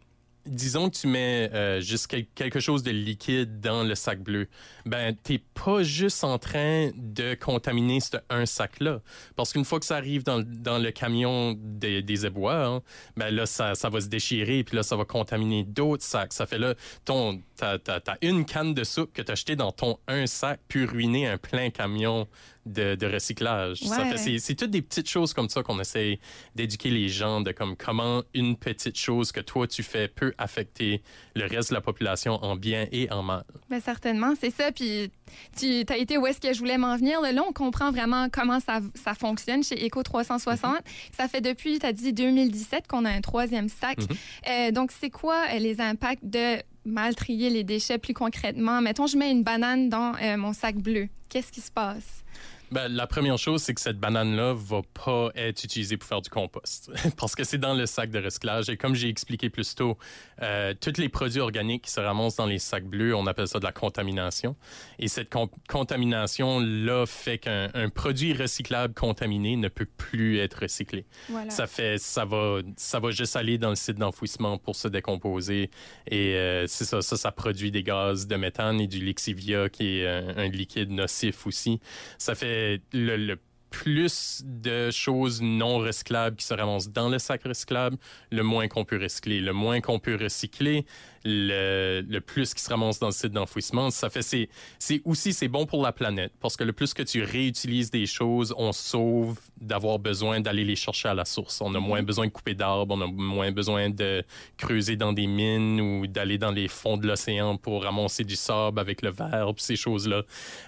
disons 0.47 0.89
que 0.89 0.95
tu 0.95 1.06
mets 1.06 1.51
euh, 1.53 1.81
juste 1.81 2.07
quel- 2.07 2.25
quelque 2.33 2.59
chose 2.59 2.81
de 2.81 2.89
liquide 2.89 3.59
dans 3.59 3.83
le 3.83 3.94
sac 3.94 4.19
bleu, 4.21 4.47
ben 4.88 5.15
t'es 5.21 5.39
pas 5.53 5.83
juste 5.83 6.23
en 6.23 6.39
train 6.39 6.89
de 6.95 7.35
contaminer 7.35 8.00
ce 8.00 8.18
un 8.31 8.47
sac-là. 8.47 9.01
Parce 9.35 9.53
qu'une 9.53 9.65
fois 9.65 9.79
que 9.79 9.85
ça 9.85 9.97
arrive 9.97 10.23
dans, 10.23 10.39
le- 10.39 10.89
camion 10.89 11.56
des, 11.56 12.01
des 12.01 12.25
éboueurs, 12.25 12.71
hein, 12.71 12.81
ben 13.15 13.29
là, 13.29 13.45
ça, 13.45 13.75
ça 13.75 13.89
va 13.89 14.01
se 14.01 14.07
déchirer, 14.07 14.63
puis 14.63 14.75
là, 14.75 14.81
ça 14.81 14.95
va 14.95 15.06
contaminer 15.06 15.63
d'autres 15.63 16.03
sacs. 16.03 16.33
Ça 16.33 16.47
fait 16.47 16.57
là, 16.57 16.73
ton, 17.06 17.39
t'as 17.56 17.77
une 18.23 18.44
canne 18.45 18.73
de 18.73 18.83
soupe 18.83 19.13
que 19.13 19.21
t'as 19.21 19.33
acheté 19.33 19.56
dans 19.56 19.71
ton 19.71 20.00
un 20.07 20.25
sac, 20.25 20.59
puis 20.68 20.85
ruiner 20.85 21.27
un 21.27 21.38
plein 21.38 21.69
camion 21.69 22.27
de, 22.65 22.95
de 22.95 23.07
recyclage. 23.07 23.81
Ouais. 23.83 24.39
c'est, 24.39 24.55
toutes 24.55 24.71
des 24.71 24.81
petites 24.81 25.09
choses 25.09 25.33
comme 25.33 25.49
ça 25.49 25.63
qu'on 25.63 25.79
essaie 25.79 26.19
d'éduquer 26.55 26.89
les 26.89 27.09
gens 27.09 27.41
de 27.41 27.51
comme 27.51 27.75
comment 27.75 28.23
une 28.33 28.55
petite 28.55 28.97
chose 28.97 29.31
que 29.31 29.39
toi 29.39 29.67
tu 29.67 29.83
fais 29.83 30.07
peut 30.07 30.33
affecter 30.37 31.01
le 31.35 31.45
reste 31.45 31.69
de 31.69 31.75
la 31.75 31.81
population 31.81 32.33
en 32.43 32.55
bien 32.55 32.87
et 32.91 33.11
en 33.11 33.23
mal. 33.23 33.43
Ben, 33.69 33.79
certainement, 33.79 34.33
c'est 34.39 34.51
ça. 34.51 34.71
Puis 34.71 35.11
tu 35.57 35.83
as 35.87 35.97
été 35.97 36.17
où 36.17 36.27
est-ce 36.27 36.39
que 36.39 36.53
je 36.53 36.59
voulais 36.59 36.77
m'en 36.77 36.95
venir? 36.97 37.21
Là, 37.21 37.43
on 37.47 37.53
comprend 37.53 37.91
vraiment 37.91 38.27
comment 38.29 38.59
ça, 38.59 38.79
ça 38.95 39.13
fonctionne 39.13 39.63
chez 39.63 39.87
Eco 39.87 40.03
360. 40.03 40.71
Mm-hmm. 40.71 40.81
Ça 41.15 41.27
fait 41.27 41.41
depuis, 41.41 41.79
tu 41.79 41.85
as 41.85 41.93
dit 41.93 42.13
2017 42.13 42.87
qu'on 42.87 43.05
a 43.05 43.09
un 43.09 43.21
troisième 43.21 43.69
sac. 43.69 43.97
Mhm. 43.99 44.07
Euh, 44.49 44.71
donc, 44.71 44.91
c'est 44.91 45.09
quoi 45.09 45.43
euh, 45.53 45.59
les 45.59 45.81
impacts 45.81 46.25
de 46.25 46.57
mal 46.85 47.15
trier 47.15 47.49
les 47.49 47.63
déchets 47.63 47.97
plus 47.97 48.13
concrètement? 48.13 48.81
Mettons, 48.81 49.07
je 49.07 49.17
mets 49.17 49.31
une 49.31 49.43
banane 49.43 49.89
dans 49.89 50.13
euh, 50.21 50.37
mon 50.37 50.53
sac 50.53 50.75
bleu. 50.75 51.07
Qu'est-ce 51.31 51.51
qui 51.54 51.62
se 51.62 51.72
passe? 51.72 52.25
Ben, 52.71 52.88
la 52.88 53.06
première 53.06 53.38
chose, 53.38 53.62
c'est 53.62 53.73
que 53.73 53.81
cette 53.81 53.97
banane-là 53.97 54.53
va 54.53 54.81
pas 54.94 55.29
être 55.35 55.62
utilisée 55.63 55.97
pour 55.97 56.07
faire 56.07 56.21
du 56.21 56.29
compost 56.29 56.89
parce 57.18 57.35
que 57.35 57.44
c'est 57.44 57.57
dans 57.57 57.73
le 57.73 57.85
sac 57.85 58.09
de 58.12 58.19
recyclage. 58.19 58.69
Et 58.69 58.77
comme 58.77 58.95
j'ai 58.95 59.09
expliqué 59.09 59.50
plus 59.50 59.75
tôt, 59.75 59.97
euh, 60.41 60.73
tous 60.79 60.97
les 60.97 61.09
produits 61.09 61.41
organiques 61.41 61.83
qui 61.83 61.91
se 61.91 62.00
ramassent 62.00 62.38
dans 62.38 62.45
les 62.45 62.59
sacs 62.59 62.85
bleus, 62.85 63.13
on 63.13 63.27
appelle 63.27 63.50
ça 63.50 63.59
de 63.59 63.65
la 63.65 63.73
contamination. 63.73 64.56
Et 65.00 65.09
cette 65.09 65.29
con- 65.29 65.50
contamination-là 65.68 67.06
fait 67.06 67.39
qu'un 67.39 67.69
un 67.73 67.89
produit 67.89 68.33
recyclable 68.33 68.94
contaminé 68.94 69.56
ne 69.57 69.68
peut 69.68 69.85
plus 69.85 70.39
être 70.39 70.62
recyclé. 70.62 71.06
Voilà. 71.29 71.50
Ça 71.50 71.68
fait, 71.68 71.97
ça 71.97 72.23
va, 72.25 72.59
ça 72.77 73.00
va 73.00 73.12
juste 73.12 73.35
aller 73.35 73.57
dans 73.57 73.69
le 73.69 73.75
site 73.75 73.97
d'enfouissement 73.97 74.57
pour 74.57 74.75
se 74.77 74.88
décomposer. 74.88 75.69
Et 76.07 76.35
euh, 76.35 76.68
c'est 76.68 76.85
ça, 76.85 77.01
ça, 77.01 77.18
ça 77.18 77.31
produit 77.31 77.71
des 77.71 77.83
gaz 77.83 78.27
de 78.27 78.35
méthane 78.38 78.79
et 78.79 78.88
du 78.88 79.03
lixivia 79.03 79.68
qui 79.68 79.97
est 80.00 80.07
un, 80.07 80.38
un 80.38 80.47
liquide 80.47 80.91
nocif 80.91 81.45
aussi. 81.45 81.79
Ça 82.18 82.33
fait 82.33 82.60
le, 82.93 83.17
le 83.17 83.37
plus 83.71 84.43
de 84.45 84.91
choses 84.91 85.41
non 85.41 85.77
recyclables 85.79 86.35
qui 86.35 86.45
se 86.45 86.53
ramassent 86.53 86.89
dans 86.89 87.09
le 87.09 87.17
sac 87.17 87.43
recyclable, 87.43 87.97
le 88.29 88.43
moins 88.43 88.67
qu'on 88.67 88.85
peut 88.85 89.01
recycler. 89.01 89.39
Le 89.39 89.53
moins 89.53 89.81
qu'on 89.81 89.97
peut 89.97 90.17
recycler, 90.21 90.85
le, 91.23 92.01
le 92.07 92.21
plus 92.21 92.53
qui 92.53 92.63
se 92.63 92.69
ramasse 92.69 93.00
dans 93.00 93.07
le 93.07 93.13
site 93.13 93.31
d'enfouissement. 93.31 93.89
Ça 93.91 94.09
fait, 94.09 94.21
c'est, 94.21 94.50
c'est 94.79 95.01
aussi, 95.06 95.33
c'est 95.33 95.47
bon 95.47 95.65
pour 95.65 95.83
la 95.83 95.91
planète 95.91 96.33
parce 96.39 96.57
que 96.57 96.63
le 96.63 96.73
plus 96.73 96.94
que 96.94 97.03
tu 97.03 97.23
réutilises 97.23 97.91
des 97.91 98.06
choses, 98.06 98.53
on 98.57 98.71
sauve 98.71 99.39
d'avoir 99.59 100.00
besoin 100.00 100.39
d'aller 100.41 100.63
les 100.63 100.75
chercher 100.75 101.09
à 101.09 101.13
la 101.13 101.25
source. 101.25 101.62
On 101.62 101.73
a 101.75 101.79
moins 101.79 102.03
besoin 102.03 102.25
de 102.25 102.31
couper 102.31 102.56
d'arbres, 102.56 102.95
on 102.95 103.01
a 103.01 103.07
moins 103.07 103.51
besoin 103.51 103.89
de 103.89 104.23
creuser 104.57 104.95
dans 104.95 105.13
des 105.13 105.28
mines 105.28 105.80
ou 105.81 106.07
d'aller 106.07 106.37
dans 106.37 106.51
les 106.51 106.68
fonds 106.68 106.97
de 106.97 107.07
l'océan 107.07 107.57
pour 107.57 107.83
ramasser 107.83 108.23
du 108.23 108.35
sable 108.35 108.80
avec 108.80 109.01
le 109.01 109.11
verre, 109.11 109.54
puis 109.54 109.63
ces 109.63 109.75
choses-là. 109.75 110.23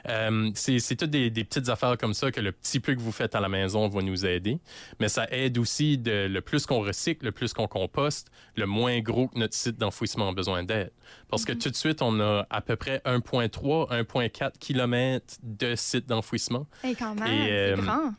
Euh, 0.09 0.51
c'est, 0.53 0.79
c'est 0.79 0.95
toutes 0.95 1.09
des, 1.09 1.29
des 1.29 1.43
petites 1.43 1.69
affaires 1.69 1.97
comme 1.97 2.13
ça 2.13 2.31
que 2.31 2.41
le 2.41 2.51
petit 2.51 2.79
peu 2.79 2.93
que 2.93 2.99
vous 2.99 3.11
faites 3.11 3.35
à 3.35 3.39
la 3.39 3.49
maison 3.49 3.87
va 3.87 4.01
nous 4.01 4.25
aider. 4.25 4.59
Mais 4.99 5.09
ça 5.09 5.27
aide 5.31 5.57
aussi 5.57 5.97
de 5.97 6.27
le 6.27 6.41
plus 6.41 6.65
qu'on 6.65 6.81
recycle, 6.81 7.25
le 7.25 7.31
plus 7.31 7.53
qu'on 7.53 7.67
composte, 7.67 8.29
le 8.55 8.65
moins 8.65 8.99
gros 8.99 9.27
que 9.27 9.39
notre 9.39 9.55
site 9.55 9.77
d'enfouissement 9.77 10.29
a 10.29 10.33
besoin 10.33 10.42
d'aide. 10.63 10.91
Parce 11.29 11.45
que 11.45 11.53
tout 11.53 11.69
de 11.69 11.75
suite, 11.75 12.01
on 12.01 12.19
a 12.19 12.45
à 12.49 12.61
peu 12.61 12.75
près 12.75 13.01
1,3, 13.05 13.89
1,4 14.03 14.51
km 14.59 15.37
de 15.43 15.75
site 15.75 16.07
d'enfouissement. 16.07 16.67
Hey, 16.83 16.95
quand 16.95 17.15
même, 17.15 17.27
Et, 17.27 17.47
c'est 17.47 17.71
euh, 17.71 17.75
grand. 17.75 18.13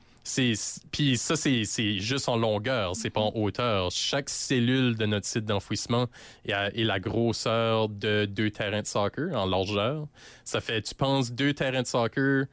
Puis 0.90 1.18
ça 1.18 1.36
c'est 1.36 1.98
juste 1.98 2.28
en 2.30 2.36
longueur, 2.36 2.96
c'est 2.96 3.10
pas 3.10 3.20
en 3.20 3.32
hauteur. 3.34 3.90
Chaque 3.90 4.30
cellule 4.30 4.96
de 4.96 5.04
notre 5.04 5.26
site 5.26 5.44
d'enfouissement 5.44 6.06
est, 6.46 6.52
est 6.52 6.84
la 6.84 6.98
grosseur 6.98 7.90
de 7.90 8.24
deux 8.24 8.50
terrains 8.50 8.80
de 8.80 8.86
soccer 8.86 9.34
en 9.34 9.44
largeur. 9.46 10.06
Ça 10.44 10.62
fait 10.62 10.80
tu 10.80 10.94
penses 10.94 11.30
deux 11.30 11.52
terrains 11.52 11.82
de 11.82 11.86
soccer 11.86 12.46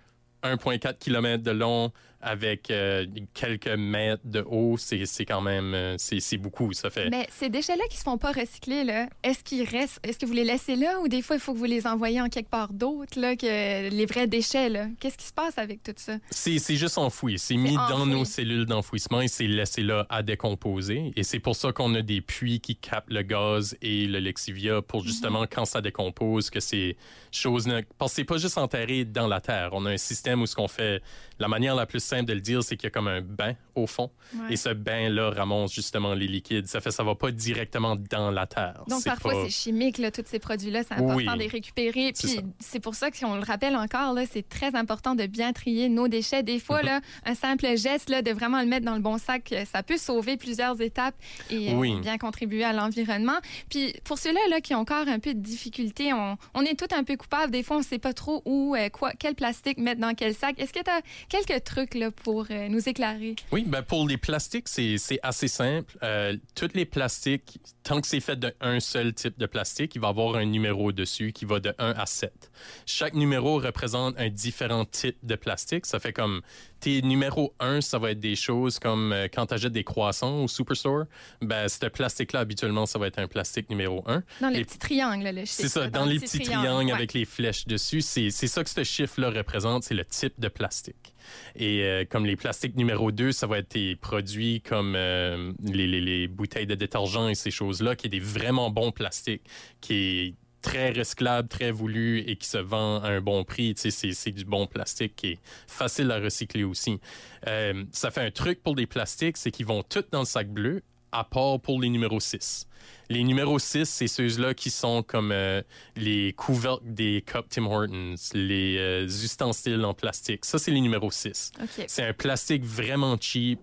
1.4 0.44 0.98
km 0.98 1.44
de 1.44 1.52
long 1.52 1.92
avec 2.22 2.72
euh, 2.72 3.06
quelques 3.34 3.68
mètres 3.68 4.22
de 4.26 4.42
haut, 4.48 4.78
c'est 4.78 5.06
c'est 5.06 5.26
quand 5.26 5.42
même 5.42 5.74
euh, 5.74 5.96
c'est 5.98 6.20
c'est 6.20 6.38
beaucoup, 6.38 6.72
ça 6.74 6.90
fait 6.90 7.10
Mais 7.10 7.28
ces 7.32 7.50
déchets-là 7.50 7.84
qui 7.90 7.98
se 7.98 8.04
font 8.04 8.18
pas 8.18 8.32
recycler, 8.32 8.84
là, 8.84 9.08
est-ce 9.24 9.44
qu'ils 9.44 9.68
restent, 9.68 10.00
est-ce 10.04 10.18
que 10.18 10.26
vous 10.26 10.34
les 10.34 10.46
laissez 10.46 10.76
là 10.76 11.00
ou 11.02 11.08
des 11.08 11.22
fois 11.22 11.36
il 11.36 11.40
faut 11.40 11.54
que 11.54 11.58
vous 11.58 11.66
les 11.66 11.86
envoyez 11.88 12.22
en 12.22 12.30
quelque 12.30 12.50
part 12.50 12.72
d'autre, 12.72 13.20
là, 13.20 13.36
que 13.36 13.90
les 13.90 14.06
vrais 14.06 14.28
déchets, 14.28 14.70
là? 14.70 14.88
Qu'est-ce 15.00 15.18
qui 15.18 15.26
se 15.26 15.34
passe 15.34 15.58
avec 15.58 15.84
tout 15.84 15.94
ça? 15.98 16.18
C'est 16.30 16.60
c'est 16.60 16.76
juste 16.76 16.98
enfoui. 16.98 17.38
C'est 17.38 17.58
mis 17.58 17.76
dans 17.76 18.06
nos 18.06 18.26
cellules 18.26 18.66
d'enfouissement 18.66 19.22
et 19.22 19.28
c'est 19.28 19.48
laissé 19.48 19.84
là 19.84 20.06
à 20.10 20.24
décomposer. 20.24 21.12
Et 21.16 21.24
c'est 21.24 21.40
pour 21.40 21.56
ça 21.56 21.72
qu'on 21.72 21.94
a 21.96 22.02
des 22.02 22.22
puits 22.22 22.62
qui 22.62 22.76
captent 22.76 23.12
le 23.12 23.24
gaz 23.24 23.76
et 23.82 24.08
le 24.08 24.20
lexivia 24.20 24.82
pour 24.82 25.04
justement, 25.04 25.46
quand 25.50 25.66
ça 25.66 25.82
décompose, 25.82 26.50
que 26.50 26.60
ces 26.60 26.98
choses... 27.32 27.68
Ne... 27.68 27.82
Parce 27.98 28.12
que 28.12 28.16
c'est 28.18 28.24
pas 28.24 28.38
juste 28.38 28.58
enterré 28.58 29.06
dans 29.06 29.28
la 29.28 29.42
terre. 29.42 29.70
On 29.74 29.86
a 29.86 29.92
un 29.92 29.98
système 29.98 30.22
système 30.22 30.42
où 30.42 30.46
ce 30.46 30.56
qu'on 30.56 30.68
fait, 30.68 31.02
la 31.40 31.48
manière 31.48 31.74
la 31.74 31.88
plus 31.88 32.00
simple 32.12 32.26
de 32.26 32.34
le 32.34 32.42
dire, 32.42 32.64
c'est 32.64 32.76
qu'il 32.78 32.86
y 32.86 32.88
a 32.88 32.92
comme 32.92 33.08
un 33.08 33.22
bain 33.22 33.54
au 33.76 33.88
fond. 33.88 34.12
Ouais. 34.36 34.54
Et 34.54 34.56
ce 34.58 34.70
bain-là 34.70 35.30
ramasse 35.32 35.72
justement 35.74 36.14
les 36.14 36.28
liquides. 36.28 36.68
Ça 36.68 36.82
fait 36.82 36.92
ça 36.92 37.04
va 37.04 37.16
pas 37.16 37.32
directement 37.32 37.96
dans 37.96 38.32
la 38.32 38.46
terre. 38.48 38.84
Donc, 38.88 39.04
parfois, 39.04 39.34
pas- 39.34 39.44
c'est 39.46 39.50
chimique, 39.50 39.98
là, 39.98 40.12
tous 40.12 40.24
ces 40.26 40.40
produits-là. 40.40 40.84
C'est 40.84 40.94
important 40.96 41.16
Oui. 41.16 41.26
de 41.26 41.34
les 41.40 41.48
récupérer. 41.48 42.12
Puis, 42.14 42.40
c'est 42.60 42.80
pour 42.80 42.96
ça 42.96 43.12
qu'on 43.12 43.36
le 43.36 43.44
rappelle 43.44 43.76
encore, 43.76 44.14
là, 44.14 44.24
c'est 44.32 44.48
très 44.48 44.76
important 44.76 45.16
de 45.16 45.26
bien 45.26 45.54
trier 45.54 45.90
nos 45.90 46.08
déchets. 46.08 46.44
Des 46.44 46.60
fois, 46.60 46.80
Mhm. 46.80 46.86
là, 46.86 47.02
un 47.26 47.36
simple 47.36 47.78
geste, 47.78 48.10
là, 48.10 48.22
de 48.22 48.32
vraiment 48.32 48.60
le 48.62 48.68
mettre 48.68 48.86
dans 48.86 48.96
le 48.96 49.02
bon 49.02 49.18
sac, 49.18 49.52
euh, 49.54 49.66
ça 49.66 49.84
peut 49.84 49.98
sauver 49.98 50.38
plusieurs 50.38 50.80
étapes 50.82 51.16
et 51.50 51.72
euh, 51.72 51.76
Oui. 51.76 52.00
bien 52.02 52.18
contribuer 52.18 52.64
à 52.64 52.74
l'environnement. 52.74 53.40
Puis, 53.70 53.94
pour 54.04 54.18
ceux-là 54.18 54.40
là, 54.50 54.62
qui 54.62 54.76
ont 54.76 54.80
encore 54.80 55.08
un 55.08 55.20
peu 55.20 55.34
de 55.34 55.40
difficultés, 55.40 56.14
on, 56.14 56.38
on 56.54 56.62
est 56.62 56.78
tous 56.78 56.94
un 56.96 57.04
peu 57.04 57.16
coupables. 57.16 57.52
Des 57.52 57.64
fois, 57.64 57.78
on 57.78 57.80
ne 57.80 57.86
sait 57.86 58.00
pas 58.00 58.14
trop 58.14 58.42
où, 58.46 58.76
euh, 58.76 58.90
quoi, 58.90 59.12
quel 59.18 59.36
plastique 59.36 59.78
mettre 59.78 60.02
dans 60.02 60.14
quel 60.14 60.34
sac. 60.36 60.60
Est-ce 60.60 60.74
que 60.74 60.84
tu 60.84 60.90
as 60.92 61.02
quelques 61.30 61.64
trucs 61.64 61.94
là, 62.02 62.12
pour 62.12 62.46
euh, 62.52 62.68
nous 62.68 62.88
éclairer? 62.90 63.36
Oui, 63.52 63.64
ben 63.66 63.82
pour 63.82 64.08
les 64.08 64.18
plastiques, 64.18 64.68
c'est 64.68 64.98
assez 65.24 65.48
simple. 65.48 65.98
Euh, 66.04 66.36
tous 66.56 66.70
les 66.74 66.86
plastiques, 66.86 67.60
tant 67.84 68.02
que 68.02 68.08
c'est 68.08 68.20
fait 68.20 68.38
d'un 68.40 68.80
seul 68.80 69.14
type 69.14 69.38
de 69.40 69.46
plastique, 69.46 69.96
il 69.96 70.02
va 70.02 70.10
avoir 70.10 70.36
un 70.36 70.46
numéro 70.46 70.92
dessus 70.92 71.32
qui 71.32 71.46
va 71.46 71.60
de 71.60 71.74
1 71.80 71.92
à 71.92 72.06
7. 72.06 72.52
Chaque 72.86 73.14
numéro 73.14 73.60
représente 73.60 74.16
un 74.20 74.30
différent 74.30 74.86
type 74.86 75.18
de 75.24 75.36
plastique. 75.36 75.86
Ça 75.86 76.00
fait 76.00 76.14
comme 76.14 76.42
tes 76.80 77.02
numéros 77.04 77.54
1, 77.60 77.82
ça 77.82 78.00
va 78.00 78.12
être 78.12 78.20
des 78.20 78.36
choses 78.36 78.80
comme 78.80 79.14
euh, 79.14 79.28
quand 79.32 79.46
tu 79.46 79.54
achètes 79.54 79.72
des 79.72 79.84
croissants 79.84 80.44
au 80.44 80.48
Superstore, 80.48 81.06
ben 81.42 81.68
ce 81.70 81.86
plastique-là, 81.86 82.40
habituellement, 82.40 82.88
ça 82.88 82.98
va 82.98 83.08
être 83.08 83.20
un 83.20 83.28
plastique 83.28 83.70
numéro 83.70 84.04
1. 84.08 84.24
Dans 84.42 84.50
les 84.50 84.60
Et- 84.60 84.66
petits 84.66 84.80
triangles, 84.80 85.24
là, 85.24 85.32
le 85.32 85.42
chiffre, 85.42 85.62
C'est 85.62 85.70
ça, 85.70 85.82
là, 85.82 85.90
dans 85.92 86.06
les 86.06 86.16
le 86.16 86.20
petits 86.22 86.40
petit 86.40 86.50
triangles 86.50 86.88
ouais. 86.88 86.92
avec 86.94 87.14
les 87.14 87.26
flèches 87.26 87.68
dessus, 87.68 88.02
c'est 88.02 88.32
ça 88.32 88.64
que 88.64 88.70
ce 88.70 88.84
chiffre-là 88.84 89.30
représente, 89.30 89.84
c'est 89.84 89.94
le 89.94 90.06
type 90.06 90.40
de 90.40 90.48
plastique. 90.48 91.11
Et 91.56 91.84
euh, 91.84 92.06
comme 92.10 92.26
les 92.26 92.36
plastiques 92.36 92.76
numéro 92.76 93.12
2, 93.12 93.32
ça 93.32 93.48
va 93.48 93.60
être 93.60 93.70
tes 93.70 93.96
produits 93.96 94.62
comme 94.62 94.96
euh, 94.96 95.52
les, 95.64 95.88
les- 95.88 96.02
les 96.02 96.28
bouteilles 96.28 96.68
de 96.68 96.76
détergent 96.76 97.30
et 97.30 97.36
ces 97.36 97.52
choses-là, 97.52 97.96
qui 97.96 98.08
est 98.08 98.10
des 98.10 98.20
vraiment 98.20 98.70
bons 98.70 98.92
plastiques, 98.92 99.44
qui 99.82 99.94
est 99.96 100.36
très 100.62 100.92
recyclable, 100.92 101.48
très 101.48 101.72
voulu 101.72 102.20
et 102.20 102.36
qui 102.36 102.48
se 102.48 102.60
vend 102.60 103.02
à 103.02 103.10
un 103.10 103.20
bon 103.22 103.44
prix. 103.44 103.74
Tu 103.74 103.90
sais, 103.90 104.12
c'est- 104.14 104.32
du 104.32 104.46
bon 104.46 104.68
plastique 104.68 105.16
qui 105.16 105.28
est 105.30 105.40
facile 105.68 106.12
à 106.12 106.20
recycler 106.20 106.64
aussi. 106.64 107.00
Euh, 107.48 107.84
ça 107.92 108.12
fait 108.12 108.22
un 108.22 108.30
truc 108.32 108.62
pour 108.62 108.76
les 108.76 108.86
plastiques, 108.86 109.38
c'est 109.38 109.50
qu'ils 109.52 109.66
vont 109.66 109.82
tous 109.82 110.04
dans 110.12 110.20
le 110.20 110.26
sac 110.26 110.48
bleu, 110.50 110.84
à 111.12 111.24
part 111.24 111.60
pour 111.60 111.82
les 111.82 111.90
numéros 111.90 112.20
6. 112.20 112.68
Les 113.10 113.24
numéros 113.24 113.60
6, 113.60 113.86
c'est 113.86 114.08
ceux-là 114.08 114.54
qui 114.54 114.70
sont 114.70 115.04
comme 115.04 115.32
euh, 115.32 115.62
les 115.96 116.34
couvercles 116.34 116.84
des 116.86 117.24
cups 117.26 117.48
Tim 117.50 117.66
Hortons, 117.66 118.16
les 118.34 118.78
euh, 118.78 119.04
ustensiles 119.06 119.84
en 119.86 119.94
plastique. 119.94 120.46
Ça, 120.46 120.58
c'est 120.58 120.72
les 120.72 120.82
numéros 120.82 121.12
6. 121.12 121.52
OK. 121.62 121.86
C'est 121.88 122.04
un 122.04 122.14
plastique 122.14 122.64
vraiment 122.64 123.18
cheap, 123.20 123.60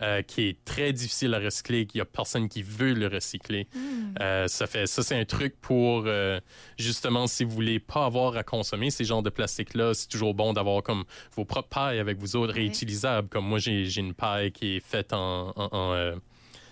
euh, 0.00 0.22
qui 0.22 0.42
est 0.48 0.64
très 0.64 0.92
difficile 0.92 1.34
à 1.34 1.38
recycler, 1.40 1.84
qu'il 1.84 1.98
n'y 1.98 2.02
a 2.02 2.04
personne 2.06 2.48
qui 2.48 2.62
veut 2.62 2.94
le 2.94 3.08
recycler. 3.08 3.66
Hmm. 3.74 4.14
Euh, 4.20 4.46
ça 4.48 4.66
fait 4.68 4.86
ça 4.86 5.02
c'est 5.02 5.18
un 5.18 5.24
truc 5.24 5.56
pour 5.60 6.04
euh, 6.06 6.38
justement 6.78 7.26
si 7.26 7.42
vous 7.42 7.50
voulez 7.50 7.80
pas 7.80 8.04
avoir 8.04 8.36
à 8.36 8.44
consommer 8.44 8.90
ces 8.90 9.04
genres 9.04 9.24
de 9.24 9.30
plastique 9.30 9.74
là 9.74 9.94
c'est 9.94 10.06
toujours 10.08 10.34
bon 10.34 10.52
d'avoir 10.52 10.84
comme 10.84 11.02
vos 11.36 11.44
propres 11.44 11.68
pailles 11.68 11.98
avec 11.98 12.16
vous 12.18 12.36
autres 12.36 12.52
réutilisables 12.54 13.28
comme 13.28 13.44
moi 13.46 13.58
j'ai 13.58 13.90
une 13.98 14.14
paille 14.14 14.52
qui 14.52 14.76
est 14.76 14.80
faite 14.86 15.12
en, 15.12 15.50
en- 15.56 15.68
en, 15.72 16.14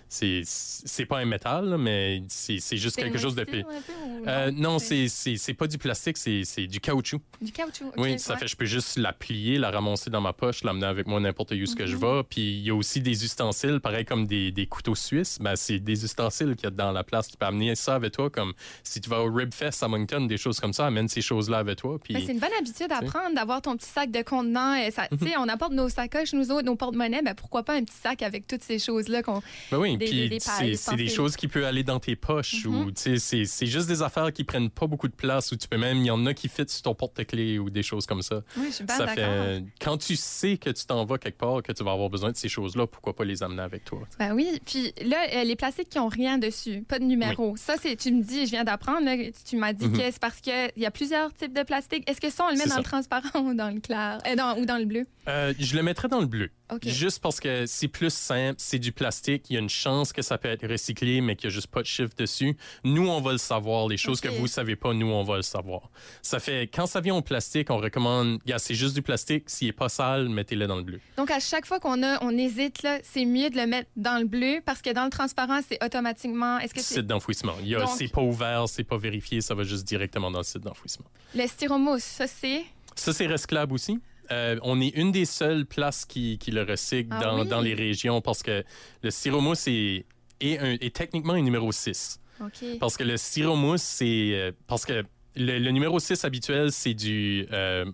c'est 0.09 1.05
pas 1.05 1.19
un 1.19 1.25
métal 1.25 1.69
là, 1.69 1.77
mais 1.77 2.23
c'est 2.29 2.77
juste 2.77 2.95
quelque 2.95 3.17
chose 3.17 3.35
de 3.35 3.43
ou 3.47 4.27
euh, 4.27 4.51
non, 4.53 4.77
c'est 4.79 5.53
pas 5.57 5.67
du 5.67 5.77
plastique, 5.77 6.17
c'est 6.17 6.67
du 6.67 6.79
caoutchouc. 6.79 7.21
du 7.41 7.51
caoutchouc. 7.51 7.87
ok, 7.87 7.93
Oui, 7.97 8.19
ça 8.19 8.33
ouais. 8.33 8.39
fait 8.39 8.47
je 8.47 8.55
peux 8.55 8.65
juste 8.65 8.97
la 8.97 9.13
plier, 9.13 9.57
la 9.57 9.71
ramasser 9.71 10.09
dans 10.09 10.21
ma 10.21 10.33
poche, 10.33 10.63
l'amener 10.63 10.85
avec 10.85 11.07
moi 11.07 11.19
n'importe 11.19 11.51
où 11.51 11.65
ce 11.65 11.75
que 11.75 11.85
je 11.85 11.95
Mhm. 11.95 12.01
vais. 12.01 12.23
Puis 12.29 12.41
il 12.41 12.63
y 12.63 12.69
a 12.69 12.75
aussi 12.75 12.99
des 13.01 13.23
ustensiles, 13.23 13.79
pareil 13.79 14.05
comme 14.05 14.27
des, 14.27 14.51
des 14.51 14.65
couteaux 14.67 14.95
suisses. 14.95 15.37
Ben, 15.39 15.55
c'est 15.55 15.79
des 15.79 16.03
ustensiles 16.03 16.55
qu'il 16.55 16.65
y 16.65 16.67
a 16.67 16.71
dans 16.71 16.91
la 16.91 17.03
place. 17.03 17.27
Tu 17.29 17.37
peux 17.37 17.45
amener 17.45 17.75
ça 17.75 17.95
avec 17.95 18.13
toi, 18.13 18.29
comme 18.29 18.53
si 18.83 18.99
tu 19.01 19.09
vas 19.09 19.21
au 19.21 19.31
Ribfest 19.33 19.81
à 19.83 19.87
Moncton, 19.87 20.21
des 20.25 20.37
choses 20.37 20.59
comme 20.59 20.73
ça, 20.73 20.85
amène 20.87 21.07
ces 21.07 21.21
choses-là 21.21 21.59
avec 21.59 21.77
toi. 21.77 21.97
Puis 22.03 22.13
Ben, 22.13 22.23
c'est 22.25 22.33
une 22.33 22.39
bonne 22.39 22.53
habitude 22.59 22.91
à 22.91 23.01
prendre 23.01 23.35
d'avoir 23.35 23.61
ton 23.61 23.75
petit 23.77 23.89
sac 23.89 24.11
de 24.11 24.21
contenant. 24.21 24.73
Euh, 24.79 24.91
ça- 24.91 25.07
tu 25.09 25.17
sais, 25.27 25.35
on 25.37 25.47
apporte 25.47 25.73
nos 25.73 25.89
sacoches, 25.89 26.33
nous 26.33 26.51
autres, 26.51 26.63
nos 26.65 26.75
porte-monnaies. 26.75 27.21
Ben, 27.23 27.33
pourquoi 27.35 27.63
pas 27.63 27.73
un 27.75 27.83
petit 27.83 27.95
sac 28.01 28.21
avec 28.21 28.47
toutes 28.47 28.63
ces 28.63 28.79
choses-là 28.79 29.23
qu'on. 29.23 29.41
Ben 29.71 29.77
oui, 29.79 29.96
Des- 29.97 30.05
puis 30.05 30.15
des- 30.21 30.29
des 30.29 30.39
c'est- 30.39 30.95
des 30.95 31.09
choses 31.09 31.35
qui 31.35 31.47
peuvent 31.47 31.63
aller 31.65 31.83
dans 31.83 31.99
tes 31.99 32.15
poches 32.15 32.65
ou 32.65 32.91
sais, 32.95 33.17
c'est 33.17 33.65
juste 33.65 33.87
des 33.87 34.01
affaires 34.01 34.31
qui 34.33 34.43
prennent 34.43 34.69
pas 34.69 34.87
beaucoup 34.87 35.07
de 35.07 35.13
place 35.15 35.51
ou 35.51 35.55
tu 35.55 35.67
peux 35.67 35.77
même 35.77 35.97
il 35.97 36.05
y 36.05 36.11
en 36.11 36.25
a 36.25 36.33
qui 36.33 36.47
fit 36.49 36.63
sur 36.67 36.81
ton 36.83 36.95
porte-clés 36.95 37.59
ou 37.59 37.69
des 37.69 37.83
choses 37.83 38.05
comme 38.05 38.21
ça. 38.21 38.41
Oui, 38.57 38.67
je 38.69 38.73
suis 38.75 38.83
bien 38.83 38.95
ça 38.97 39.07
fait 39.07 39.63
quand 39.81 39.97
tu 39.97 40.15
sais 40.15 40.57
que 40.57 40.69
tu 40.69 40.85
t'en 40.85 41.05
vas 41.05 41.17
quelque 41.17 41.37
part 41.37 41.61
que 41.63 41.71
tu 41.71 41.83
vas 41.83 41.91
avoir 41.91 42.09
besoin 42.09 42.31
de 42.31 42.37
ces 42.37 42.49
choses-là, 42.49 42.87
pourquoi 42.87 43.15
pas 43.15 43.25
les 43.25 43.43
amener 43.43 43.61
avec 43.61 43.83
toi. 43.85 43.99
Ben 44.19 44.33
oui. 44.33 44.59
Puis 44.65 44.93
là, 45.05 45.17
euh, 45.35 45.43
les 45.43 45.55
plastiques 45.55 45.89
qui 45.89 45.99
ont 45.99 46.07
rien 46.07 46.37
dessus, 46.37 46.83
pas 46.87 46.99
de 46.99 47.03
numéro. 47.05 47.55
Ça, 47.57 47.75
c'est, 47.81 47.95
tu 47.95 48.11
me 48.11 48.21
dis, 48.23 48.45
je 48.45 48.51
viens 48.51 48.63
d'apprendre, 48.63 49.07
tu 49.47 49.57
m'as 49.57 49.73
dit 49.73 49.85
Mhm. 49.87 49.97
que 49.97 50.03
c'est 50.11 50.19
parce 50.19 50.39
qu'il 50.41 50.53
y 50.77 50.85
a 50.85 50.91
plusieurs 50.91 51.33
types 51.33 51.53
de 51.53 51.63
plastique. 51.63 52.09
Est-ce 52.09 52.21
que 52.21 52.29
ça, 52.29 52.45
on 52.45 52.51
le 52.51 52.57
met 52.57 52.63
dans 52.65 52.71
ça. 52.71 52.77
le 52.77 52.83
transparent 52.83 53.39
ou 53.45 53.53
dans 53.53 53.69
le 53.73 53.79
clair? 53.79 54.19
Euh, 54.27 54.35
dans- 54.35 54.57
ou 54.57 54.65
dans 54.65 54.77
le 54.77 54.85
bleu? 54.85 55.05
Euh, 55.27 55.53
je 55.59 55.75
le 55.75 55.83
mettrais 55.83 56.07
dans 56.07 56.19
le 56.19 56.25
bleu. 56.27 56.49
Juste 56.91 57.19
parce 57.21 57.39
que 57.39 57.65
c'est 57.65 57.87
plus 57.87 58.13
simple, 58.13 58.55
c'est 58.57 58.79
du 58.79 58.91
plastique, 58.91 59.45
il 59.49 59.53
y 59.53 59.55
a 59.57 59.59
une 59.59 59.69
chance 59.69 60.11
que 60.13 60.21
ça 60.21 60.37
peut 60.37 60.49
être 60.49 60.67
recyclé, 60.67 61.21
mais 61.21 61.35
qu'il 61.35 61.47
n'y 61.49 61.53
a 61.53 61.55
juste 61.55 61.67
pas 61.67 61.81
de 61.81 61.87
chiffre 61.87 62.13
dessus. 62.17 62.55
Nous, 62.83 63.07
on 63.07 63.21
va 63.21 63.31
le 63.31 63.37
savoir. 63.37 63.87
Les 63.87 63.97
choses 63.97 64.19
que 64.21 64.27
vous 64.27 64.43
ne 64.43 64.47
savez 64.47 64.75
pas, 64.75 64.93
nous, 64.93 65.07
on 65.07 65.23
va 65.23 65.37
le 65.37 65.41
savoir. 65.43 65.89
Ça 66.21 66.39
fait, 66.39 66.63
quand 66.67 66.85
ça 66.85 66.99
vient 67.01 67.15
au 67.15 67.21
plastique, 67.21 67.69
on 67.69 67.77
recommande, 67.77 68.39
gars, 68.45 68.59
c'est 68.59 68.75
juste 68.75 68.95
du 68.95 69.01
plastique. 69.01 69.49
S'il 69.49 69.67
n'est 69.67 69.73
pas 69.73 69.89
sale, 69.89 70.29
mettez-le 70.29 70.67
dans 70.67 70.75
le 70.75 70.83
bleu. 70.83 70.99
Donc, 71.17 71.31
à 71.31 71.39
chaque 71.39 71.65
fois 71.65 71.79
qu'on 71.79 72.03
a, 72.03 72.21
on 72.23 72.37
hésite, 72.37 72.83
là, 72.83 72.99
c'est 73.03 73.25
mieux 73.25 73.49
de 73.49 73.55
le 73.55 73.65
mettre 73.67 73.89
dans 73.95 74.19
le 74.19 74.25
bleu 74.25 74.61
parce 74.65 74.81
que 74.81 74.91
dans 74.93 75.05
le 75.05 75.09
transparent, 75.09 75.59
c'est 75.67 75.83
automatiquement. 75.83 76.59
Est-ce 76.59 76.73
que 76.73 76.81
c'est 76.81 76.95
Site 76.95 77.07
d'enfouissement. 77.07 77.53
Il 77.61 77.67
y 77.69 77.75
a- 77.75 77.79
Donc- 77.79 77.89
C'est 77.97 78.11
pas 78.11 78.21
ouvert, 78.21 78.67
c'est 78.67 78.83
pas 78.83 78.97
vérifié, 78.97 79.41
ça 79.41 79.55
va 79.55 79.63
juste 79.63 79.85
directement 79.87 80.29
dans 80.31 80.39
le 80.39 80.43
site 80.43 80.61
d'enfouissement. 80.63 81.05
le 81.35 81.47
styromousse? 81.47 82.03
Ça, 82.03 82.27
c'est? 82.27 82.63
Ça, 82.95 83.13
c'est 83.13 83.27
recyclable 83.27 83.73
aussi. 83.73 83.99
Euh, 84.31 84.57
on 84.63 84.79
est 84.81 84.89
une 84.95 85.11
des 85.11 85.25
seules 85.25 85.65
places 85.65 86.05
qui, 86.05 86.37
qui 86.37 86.51
le 86.51 86.63
recycle 86.63 87.09
Ah 87.11 87.19
dans, 87.21 87.41
oui? 87.41 87.47
dans 87.47 87.61
les 87.61 87.73
régions 87.73 88.21
parce 88.21 88.43
que 88.43 88.63
le 89.03 89.09
styromousse 89.11 89.67
est, 89.67 90.05
est, 90.41 90.57
un- 90.59 90.77
est 90.79 90.95
techniquement 90.95 91.33
un 91.33 91.41
numéro 91.41 91.71
6. 91.71 92.19
OK. 92.41 92.77
Parce 92.79 92.97
que 92.97 93.03
le 93.03 93.17
styromousse, 93.17 93.81
c'est. 93.81 94.31
euh, 94.33 94.51
parce 94.67 94.85
que 94.85 95.03
le, 95.35 95.59
le 95.59 95.71
numéro 95.71 95.99
6 95.99 96.23
habituel, 96.25 96.71
c'est 96.71 96.93
du 96.93 97.45
euh, 97.51 97.85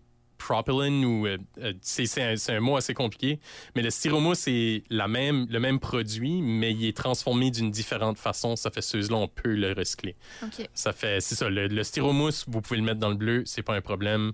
propylene 0.46 1.06
ou. 1.06 1.26
euh, 1.28 1.38
euh, 1.60 1.74
c'est 1.82 2.22
un, 2.22 2.36
un 2.56 2.60
mot 2.60 2.76
assez 2.76 2.94
compliqué. 2.94 3.40
Mais 3.76 3.82
le 3.82 3.90
styromousse, 3.90 4.40
c'est 4.40 4.84
la 4.90 5.08
même, 5.08 5.48
le 5.50 5.60
même 5.60 5.80
produit, 5.80 6.42
mais 6.42 6.72
il 6.72 6.86
est 6.86 6.96
transformé 6.98 7.52
d'une 7.52 7.72
différente 7.72 8.18
façon. 8.18 8.56
Ça 8.56 8.70
fait 8.72 8.82
ceux-là, 8.82 9.16
on 9.16 9.28
peut 9.28 9.54
le 9.56 9.74
recycler. 9.74 10.16
Ça 10.74 10.92
fait, 10.94 11.22
c'est 11.22 11.36
ça. 11.36 11.50
Le, 11.50 11.68
le 11.68 11.84
styromousse, 11.84 12.46
vous 12.48 12.62
pouvez 12.62 12.78
le 12.78 12.84
mettre 12.84 13.00
dans 13.00 13.10
le 13.10 13.16
bleu, 13.16 13.44
c'est 13.46 13.62
pas 13.64 13.76
un 13.76 13.82
problème. 13.82 14.34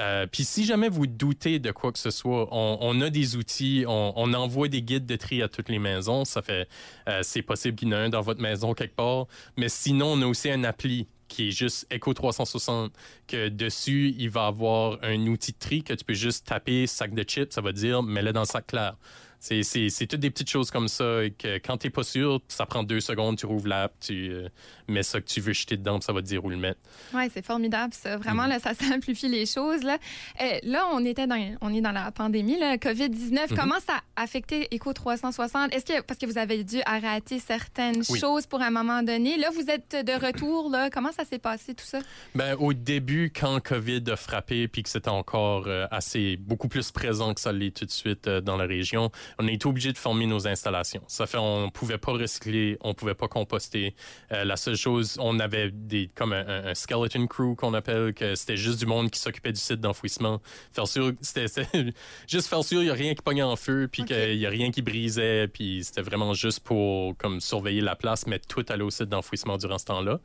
Euh, 0.00 0.26
Puis 0.30 0.44
si 0.44 0.64
jamais 0.64 0.88
vous 0.88 1.06
doutez 1.08 1.58
de 1.58 1.72
quoi 1.72 1.90
que 1.90 1.98
ce 1.98 2.10
soit, 2.10 2.48
on, 2.52 2.78
on 2.80 3.00
a 3.00 3.10
des 3.10 3.34
outils, 3.36 3.84
on, 3.88 4.12
on 4.14 4.32
envoie 4.32 4.68
des 4.68 4.80
guides 4.82 5.06
de 5.06 5.16
tri 5.16 5.42
à 5.42 5.48
toutes 5.48 5.68
les 5.68 5.80
maisons. 5.80 6.24
Ça 6.24 6.40
fait, 6.40 6.68
euh, 7.08 7.20
c'est 7.22 7.42
possible 7.42 7.76
qu'il 7.76 7.88
y 7.88 7.94
en 7.94 7.96
ait 7.96 8.00
un 8.04 8.08
dans 8.08 8.20
votre 8.20 8.40
maison 8.40 8.74
quelque 8.74 8.94
part. 8.94 9.26
Mais 9.56 9.68
sinon, 9.68 10.12
on 10.12 10.22
a 10.22 10.26
aussi 10.26 10.50
un 10.50 10.62
appli 10.62 11.08
qui 11.28 11.48
est 11.48 11.50
juste 11.50 11.86
Echo 11.90 12.14
360, 12.14 12.92
que 13.26 13.48
dessus, 13.48 14.14
il 14.18 14.30
va 14.30 14.46
avoir 14.46 14.98
un 15.02 15.26
outil 15.26 15.52
de 15.52 15.58
tri 15.58 15.82
que 15.82 15.94
tu 15.94 16.04
peux 16.04 16.14
juste 16.14 16.46
taper 16.46 16.86
sac 16.86 17.14
de 17.14 17.22
chips, 17.22 17.52
ça 17.52 17.60
va 17.60 17.72
dire 17.72 18.02
mets-le 18.02 18.32
dans 18.32 18.40
le 18.40 18.46
sac 18.46 18.66
clair. 18.66 18.96
C'est, 19.40 19.62
c'est, 19.62 19.88
c'est 19.88 20.06
toutes 20.06 20.20
des 20.20 20.30
petites 20.30 20.50
choses 20.50 20.70
comme 20.70 20.88
ça 20.88 21.22
et 21.24 21.30
que 21.30 21.58
quand 21.58 21.76
t'es 21.76 21.90
pas 21.90 22.02
sûr, 22.02 22.40
ça 22.48 22.66
prend 22.66 22.82
deux 22.82 23.00
secondes, 23.00 23.36
tu 23.38 23.46
rouvres 23.46 23.68
l'app, 23.68 23.92
tu 24.00 24.30
euh, 24.30 24.48
mets 24.88 25.02
ça 25.04 25.20
que 25.20 25.26
tu 25.26 25.40
veux 25.40 25.52
jeter 25.52 25.76
dedans, 25.76 25.98
puis 25.98 26.06
ça 26.06 26.12
va 26.12 26.20
te 26.22 26.26
dire 26.26 26.44
où 26.44 26.50
le 26.50 26.56
mettre. 26.56 26.80
Oui, 27.14 27.22
c'est 27.32 27.44
formidable, 27.44 27.94
ça. 27.94 28.16
Vraiment, 28.16 28.46
Mm. 28.46 28.48
là, 28.50 28.58
ça 28.58 28.74
simplifie 28.74 29.28
les 29.28 29.46
choses. 29.46 29.82
Là, 29.84 29.98
Euh, 30.40 30.58
là 30.64 30.86
on, 30.92 31.04
était 31.04 31.26
dans, 31.26 31.56
on 31.60 31.72
est 31.74 31.80
dans 31.80 31.92
la 31.92 32.10
pandémie, 32.10 32.58
là, 32.58 32.76
COVID-19. 32.76 33.32
Mm-hmm. 33.48 33.56
Comment 33.56 33.78
ça 33.86 34.00
a 34.16 34.22
affecté 34.22 34.68
Eco 34.74 34.92
360? 34.92 35.72
Est-ce 35.74 35.84
que, 35.84 36.00
parce 36.02 36.18
que 36.18 36.26
vous 36.26 36.38
avez 36.38 36.64
dû 36.64 36.80
arrêter 36.84 37.38
certaines 37.38 38.02
Oui. 38.08 38.18
choses 38.18 38.46
pour 38.46 38.60
un 38.60 38.70
moment 38.70 39.02
donné, 39.02 39.36
là, 39.38 39.50
vous 39.50 39.70
êtes 39.70 40.04
de 40.04 40.12
retour, 40.26 40.68
là. 40.70 40.90
Comment 40.90 41.12
ça 41.12 41.24
s'est 41.24 41.38
passé, 41.38 41.74
tout 41.74 41.84
ça? 41.86 42.00
Ben, 42.34 42.56
au 42.58 42.72
début, 42.72 43.32
quand 43.34 43.60
COVID 43.62 44.02
a 44.10 44.16
frappé, 44.16 44.66
puis 44.68 44.82
que 44.82 44.88
c'était 44.88 45.08
encore 45.08 45.64
euh, 45.68 45.86
assez 45.90 46.36
beaucoup 46.36 46.68
plus 46.68 46.90
présent 46.90 47.34
que 47.34 47.40
ça 47.40 47.52
l'est 47.52 47.76
tout 47.76 47.84
de 47.84 47.90
suite 47.90 48.28
dans 48.28 48.56
la 48.56 48.64
région, 48.66 49.10
on 49.38 49.48
a 49.48 49.50
été 49.50 49.66
obligé 49.66 49.92
de 49.92 49.98
former 49.98 50.26
nos 50.26 50.46
installations. 50.46 51.02
Ça 51.06 51.26
fait 51.26 51.38
on 51.38 51.70
pouvait 51.70 51.98
pas 51.98 52.12
recycler, 52.12 52.78
on 52.80 52.94
pouvait 52.94 53.14
pas 53.14 53.28
composter. 53.28 53.94
Euh, 54.32 54.44
la 54.44 54.56
seule 54.56 54.76
chose, 54.76 55.16
on 55.20 55.38
avait 55.38 55.70
des 55.70 56.10
comme 56.14 56.32
un, 56.32 56.74
skeleton 56.74 57.26
crew 57.26 57.54
qu'on 57.56 57.74
appelle, 57.74 58.14
que 58.14 58.34
c'était 58.34 58.56
juste 58.56 58.78
du 58.78 58.86
monde 58.86 59.10
qui 59.10 59.20
s'occupait 59.20 59.52
du 59.52 59.60
site 59.60 59.80
d'enfouissement. 59.80 60.40
Faire 60.72 60.86
sûr, 60.86 61.12
c'était 61.20 61.66
juste 62.26 62.48
faire 62.48 62.64
sûr 62.64 62.82
il 62.82 62.86
y 62.86 62.90
a 62.90 62.94
rien 62.94 63.14
qui 63.14 63.22
pognait 63.22 63.42
en 63.42 63.56
feu, 63.56 63.88
puis 63.90 64.04
qu'il 64.04 64.36
y 64.36 64.46
a 64.46 64.50
rien 64.50 64.70
qui 64.70 64.82
brisait, 64.82 65.48
puis 65.48 65.82
c'était 65.84 66.02
vraiment 66.02 66.34
juste 66.34 66.60
pour 66.60 67.16
comme 67.16 67.40
surveiller 67.40 67.80
la 67.80 67.96
place, 67.96 68.26
mettre 68.26 68.46
tout 68.46 68.64
aller 68.68 68.82
au 68.82 68.90
site 68.90 69.08
d'enfouissement 69.08 69.56
durant 69.56 69.78
ce 69.78 69.86
temps-là. 69.86 70.20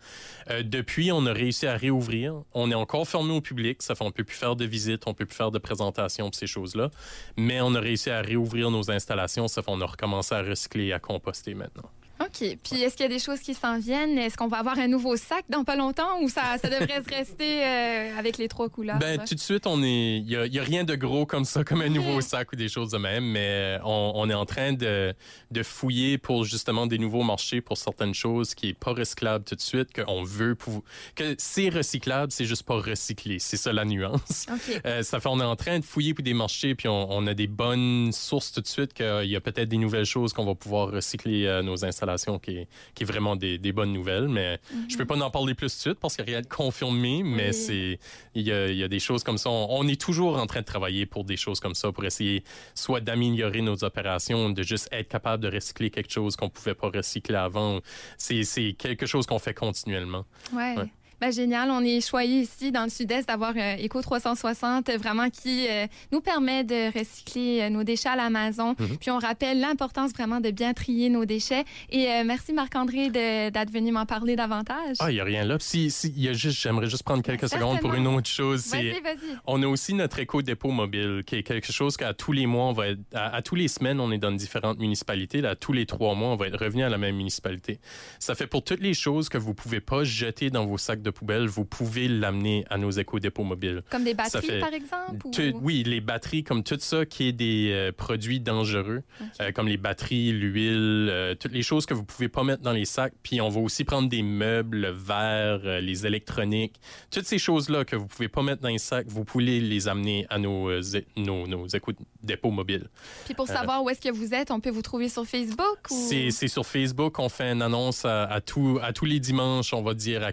Euh, 0.50 0.64
depuis, 0.64 1.12
on 1.12 1.26
a 1.26 1.34
réussi 1.34 1.68
à 1.68 1.76
réouvrir. 1.76 2.36
On 2.54 2.72
est 2.72 2.76
encore 2.76 3.08
fermé 3.08 3.34
au 3.34 3.42
public. 3.42 3.82
Ça 3.82 3.96
fait 3.96 4.04
on 4.04 4.12
peut 4.12 4.24
plus 4.24 4.36
faire 4.36 4.56
de 4.56 4.66
visites, 4.66 5.08
on 5.08 5.14
peut 5.14 5.26
plus 5.26 5.36
faire 5.36 5.52
de 5.52 5.60
présentations 5.60 6.30
ces 6.32 6.48
choses-là. 6.48 6.90
Mais 7.38 7.62
on 7.62 7.76
a 7.76 7.80
réussi 7.80 8.10
à 8.10 8.22
réouvrir 8.22 8.72
nos 8.72 8.92
installations. 8.94 9.48
Ça 9.48 9.62
on 9.68 9.82
a 9.82 9.86
recommencé 9.86 10.36
à 10.36 10.42
recycler 10.42 10.86
et 10.86 10.94
à 10.94 11.00
composter 11.00 11.54
maintenant. 11.54 11.90
OK. 12.34 12.58
Puis 12.64 12.82
est-ce 12.82 12.96
qu'il 12.96 13.04
y 13.04 13.10
a 13.10 13.10
des 13.10 13.20
choses 13.20 13.40
qui 13.40 13.54
s'en 13.54 13.80
viennent? 13.80 14.18
Est-ce 14.18 14.38
qu'on 14.38 14.48
va 14.48 14.58
avoir 14.58 14.80
un 14.80 14.88
nouveau 14.88 15.16
sac 15.16 15.46
dans 15.50 15.64
pas 15.64 15.76
longtemps 15.76 16.20
ou 16.22 16.30
ça, 16.30 16.58
ça 16.62 16.70
devrait 16.70 17.04
se 17.04 17.10
rester 17.10 17.64
euh, 17.64 18.18
avec 18.18 18.38
les 18.38 18.48
trois 18.48 18.70
couleurs? 18.70 18.98
Ben, 18.98 19.20
tout 19.24 19.36
de 19.36 19.40
suite, 19.40 19.68
on 19.68 19.84
est. 19.84 20.18
Il 20.18 20.30
y 20.30 20.60
a, 20.60 20.64
rien 20.64 20.84
de 20.84 20.96
gros 20.96 21.26
comme 21.26 21.46
ça, 21.46 21.64
comme 21.64 21.82
un 21.82 21.90
nouveau 21.90 22.22
sac 22.22 22.52
ou 22.54 22.56
des 22.56 22.70
choses 22.70 22.92
de 22.92 22.98
même, 22.98 23.26
mais 23.26 23.80
on, 23.84 24.14
on 24.16 24.30
est 24.30 24.34
en 24.34 24.46
train 24.46 24.74
de, 24.74 25.14
de 25.52 25.64
fouiller 25.64 26.18
pour 26.18 26.46
justement 26.46 26.88
des 26.88 26.98
nouveaux 26.98 27.24
marchés 27.24 27.62
pour 27.62 27.78
certaines 27.78 28.14
choses 28.14 28.56
qui 28.56 28.70
est 28.70 28.74
pas 28.74 28.94
recyclable 28.94 29.44
tout 29.46 29.56
de 29.56 29.62
suite, 29.62 29.94
qu'on 29.94 30.24
veut 30.24 30.56
pour 30.56 30.84
que 31.16 31.36
c'est 31.38 31.70
recyclable, 31.70 32.32
c'est 32.32 32.46
juste 32.46 32.64
pas 32.64 32.80
recyclé. 32.80 33.40
C'est 33.40 33.58
ça 33.58 33.74
la 33.74 33.86
nuance. 33.86 34.48
OK. 34.54 34.82
Euh, 34.86 35.04
ça 35.04 35.20
fait 35.20 35.30
on 35.30 35.40
est 35.40 35.44
en 35.44 35.56
train 35.56 35.80
de 35.80 35.86
fouiller 35.86 36.14
pour 36.14 36.24
des 36.24 36.34
marchés, 36.34 36.76
puis 36.76 36.88
on, 36.88 37.12
on 37.12 37.28
a 37.28 37.34
des 37.34 37.48
bonnes 37.48 38.12
sources 38.12 38.52
tout 38.52 38.62
de 38.62 38.68
suite 38.68 38.94
qu'il 38.94 39.26
y 39.26 39.36
a 39.36 39.42
peut-être 39.42 39.70
des 39.70 39.78
nouvelles 39.78 40.06
choses 40.06 40.34
qu'on 40.34 40.46
va 40.46 40.56
pouvoir 40.56 40.92
recycler 40.92 41.46
euh, 41.46 41.62
nos 41.62 41.84
installations, 41.86 42.23
qui 42.40 42.58
est, 42.58 42.68
qui 42.96 43.04
est 43.04 43.06
vraiment 43.06 43.36
des, 43.36 43.58
des 43.58 43.72
bonnes 43.72 43.94
nouvelles. 43.94 44.28
Mais 44.28 44.60
je 44.90 44.98
peux 44.98 45.06
pas 45.06 45.18
en 45.22 45.30
parler 45.32 45.54
plus 45.54 45.72
tout 45.72 45.78
de 45.78 45.82
suite 45.82 46.00
parce 46.00 46.16
qu'il 46.16 46.26
n'y 46.26 46.32
a 46.32 46.34
rien 46.38 46.42
de 46.42 46.48
confirmé, 46.48 47.24
mais 47.24 47.48
Oui. 47.48 47.54
c'est 47.54 48.00
il 48.36 48.42
y, 48.48 48.52
a, 48.52 48.68
il 48.68 48.78
y 48.78 48.84
a 48.84 48.88
des 48.88 49.00
choses 49.00 49.24
comme 49.24 49.38
ça. 49.38 49.50
On, 49.50 49.68
on 49.70 49.88
est 49.88 50.00
toujours 50.00 50.38
en 50.38 50.48
train 50.48 50.62
de 50.62 50.66
travailler 50.66 51.06
pour 51.06 51.24
des 51.24 51.38
choses 51.38 51.60
comme 51.60 51.76
ça, 51.76 51.92
pour 51.92 52.06
essayer 52.06 52.44
soit 52.76 53.00
d'améliorer 53.02 53.62
nos 53.62 53.84
opérations, 53.84 54.50
de 54.50 54.64
juste 54.64 54.88
être 54.92 55.08
capable 55.10 55.44
de 55.44 55.50
recycler 55.54 55.90
quelque 55.90 56.12
chose 56.12 56.36
qu'on 56.36 56.50
pouvait 56.50 56.76
pas 56.76 56.90
recycler 56.90 57.36
avant. 57.36 57.80
C'est 58.18 58.44
c'est 58.44 58.74
quelque 58.74 59.06
chose 59.06 59.26
qu'on 59.26 59.40
fait 59.40 59.54
continuellement. 59.54 60.26
Ouais. 60.52 60.76
Ouais. 60.78 60.90
Ben, 61.24 61.32
génial. 61.32 61.72
On 61.72 61.80
est 61.80 62.06
choyé 62.06 62.42
ici 62.42 62.74
dans 62.74 62.84
le 62.84 62.90
sud-est 62.90 63.30
d'avoir 63.30 63.54
euh, 63.56 63.78
Eco 63.82 64.02
360 64.02 64.90
euh, 64.90 64.98
vraiment 64.98 65.30
qui 65.30 65.68
euh, 65.70 65.88
nous 66.12 66.20
permet 66.20 66.66
de 66.66 66.92
recycler 67.00 67.62
euh, 67.62 67.70
nos 67.70 67.86
déchets 67.86 68.10
à 68.10 68.18
la 68.18 68.30
maison. 68.30 68.76
Mhm. 68.78 68.98
Puis 69.00 69.10
on 69.10 69.20
rappelle 69.20 69.62
l'importance 69.62 70.12
vraiment 70.12 70.42
de 70.42 70.52
bien 70.52 70.74
trier 70.74 71.08
nos 71.08 71.24
déchets. 71.24 71.64
Et 71.90 72.10
euh, 72.10 72.24
merci 72.26 72.52
Marc-André 72.52 73.10
d'être 73.10 73.72
venu 73.72 73.94
m'en 73.94 74.06
parler 74.06 74.36
davantage. 74.36 74.98
Ah, 75.00 75.12
il 75.12 75.16
y 75.16 75.22
a 75.22 75.24
rien 75.24 75.46
là. 75.46 75.56
Si, 75.62 75.92
si, 75.92 76.10
il 76.10 76.24
y 76.24 76.28
a 76.28 76.34
juste, 76.34 76.60
j'aimerais 76.60 76.90
juste 76.90 77.04
prendre 77.04 77.24
quelques 77.24 77.48
secondes 77.48 77.80
pour 77.80 77.94
une 77.94 78.08
autre 78.08 78.30
chose. 78.30 78.68
Vas-y, 78.68 79.00
vas-y. 79.00 79.38
On 79.48 79.64
a 79.64 79.68
aussi 79.68 79.94
notre 79.94 80.20
éco-dépôt 80.20 80.72
mobile, 80.72 81.24
qui 81.26 81.38
est 81.38 81.44
quelque 81.44 81.72
chose 81.72 81.96
qu'à 81.96 82.14
tous 82.14 82.34
les 82.34 82.48
mois, 82.48 82.66
on 82.66 82.74
va 82.74 82.90
être, 82.90 83.00
à, 83.14 83.34
à 83.34 83.42
tous 83.42 83.56
les 83.56 83.70
semaines, 83.70 84.02
on 84.02 84.12
est 84.12 84.18
dans 84.18 84.34
différentes 84.34 84.80
municipalités. 84.80 85.40
Là, 85.40 85.52
à 85.52 85.56
tous 85.56 85.72
les 85.72 85.86
trois 85.86 86.16
mois, 86.16 86.32
on 86.32 86.36
va 86.36 86.48
être 86.48 86.60
revenu 86.60 86.84
à 86.84 86.90
la 86.90 86.98
même 86.98 87.16
municipalité. 87.16 87.80
Ça 88.20 88.36
fait 88.36 88.48
pour 88.48 88.66
toutes 88.66 88.82
les 88.82 88.94
choses 88.94 89.30
que 89.30 89.38
vous 89.38 89.54
pouvez 89.54 89.80
pas 89.80 90.04
jeter 90.04 90.50
dans 90.50 90.66
vos 90.66 90.78
sacs 90.78 91.02
de 91.02 91.13
poubelle, 91.14 91.48
vous 91.48 91.64
pouvez 91.64 92.08
l'amener 92.10 92.66
à 92.70 92.78
nos 92.78 92.92
éco-dépôts 92.92 93.44
mobiles. 93.46 93.82
Comme 93.90 94.04
des 94.04 94.14
batteries, 94.14 94.46
fait 94.48 94.60
par 94.60 94.74
exemple? 94.74 95.26
ou- 95.26 95.32
oui, 95.62 95.84
les 95.84 96.02
batteries, 96.02 96.44
comme 96.44 96.64
tout 96.64 96.78
ça 96.80 97.06
qui 97.06 97.30
est 97.30 97.32
des 97.32 97.70
euh, 97.72 97.92
produits 97.94 98.40
dangereux, 98.42 99.04
euh, 99.42 99.52
comme 99.54 99.68
les 99.70 99.78
batteries, 99.78 100.32
l'huile, 100.34 101.08
euh, 101.10 101.36
toutes 101.36 101.54
les 101.54 101.64
choses 101.64 101.86
que 101.86 101.94
vous 101.94 102.04
pouvez 102.04 102.28
pas 102.28 102.44
mettre 102.44 102.62
dans 102.62 102.74
les 102.74 102.86
sacs. 102.86 103.14
Puis 103.24 103.40
on 103.40 103.48
va 103.50 103.62
aussi 103.62 103.84
prendre 103.86 104.10
des 104.10 104.24
meubles, 104.24 104.78
le 104.82 104.90
verre, 104.90 105.62
euh, 105.64 105.80
les 105.80 106.06
électroniques, 106.06 106.76
toutes 107.12 107.26
ces 107.26 107.38
choses-là 107.38 107.86
que 107.86 107.96
vous 107.96 108.08
pouvez 108.08 108.28
pas 108.28 108.42
mettre 108.44 108.62
dans 108.62 108.70
les 108.70 108.78
sacs, 108.80 109.08
vous 109.08 109.24
pouvez 109.24 109.60
les 109.60 109.88
amener 109.88 110.26
à 110.30 110.40
nos, 110.40 110.70
nos, 111.18 111.48
nos 111.48 111.68
éco-dépôts 111.68 112.52
mobiles. 112.52 112.90
Puis 113.26 113.34
pour 113.34 113.48
savoir 113.48 113.84
où 113.84 113.90
est-ce 113.90 114.02
que 114.02 114.12
vous 114.12 114.34
êtes, 114.34 114.52
on 114.52 114.60
peut 114.60 114.70
vous 114.72 114.82
trouver 114.82 115.10
sur 115.10 115.26
Facebook? 115.26 115.80
Ou... 115.92 116.08
C'est 116.10 116.48
sur 116.48 116.66
Facebook, 116.66 117.20
on 117.20 117.30
fait 117.30 117.52
une 117.52 117.62
annonce 117.62 118.06
à, 118.06 118.24
à, 118.24 118.42
tout- 118.42 118.80
à 118.82 118.92
tous 118.94 119.06
les 119.06 119.20
dimanches, 119.20 119.74
on 119.74 119.82
va 119.84 119.94
dire 119.94 120.24
à 120.24 120.32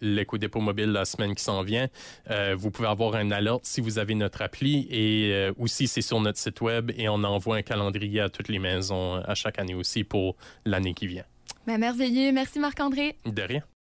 L'éco-dépôt 0.00 0.60
mobile 0.60 0.92
la 0.92 1.04
semaine 1.04 1.34
qui 1.34 1.42
s'en 1.42 1.62
vient. 1.62 1.88
Euh, 2.30 2.54
vous 2.56 2.70
pouvez 2.70 2.88
avoir 2.88 3.14
un 3.14 3.30
alerte 3.30 3.64
si 3.64 3.80
vous 3.80 3.98
avez 3.98 4.14
notre 4.14 4.42
appli 4.42 4.86
et 4.90 5.32
euh, 5.32 5.52
aussi 5.58 5.88
c'est 5.88 6.02
sur 6.02 6.20
notre 6.20 6.38
site 6.38 6.60
web 6.60 6.90
et 6.96 7.08
on 7.08 7.22
envoie 7.24 7.56
un 7.56 7.62
calendrier 7.62 8.20
à 8.20 8.28
toutes 8.28 8.48
les 8.48 8.58
maisons 8.58 9.16
euh, 9.16 9.22
à 9.26 9.34
chaque 9.34 9.58
année 9.58 9.74
aussi 9.74 10.04
pour 10.04 10.36
l'année 10.64 10.94
qui 10.94 11.06
vient. 11.06 11.24
Ben, 11.66 11.78
merveilleux. 11.78 12.32
Merci 12.32 12.58
Marc-André. 12.58 13.16
De 13.26 13.42
rien. 13.42 13.62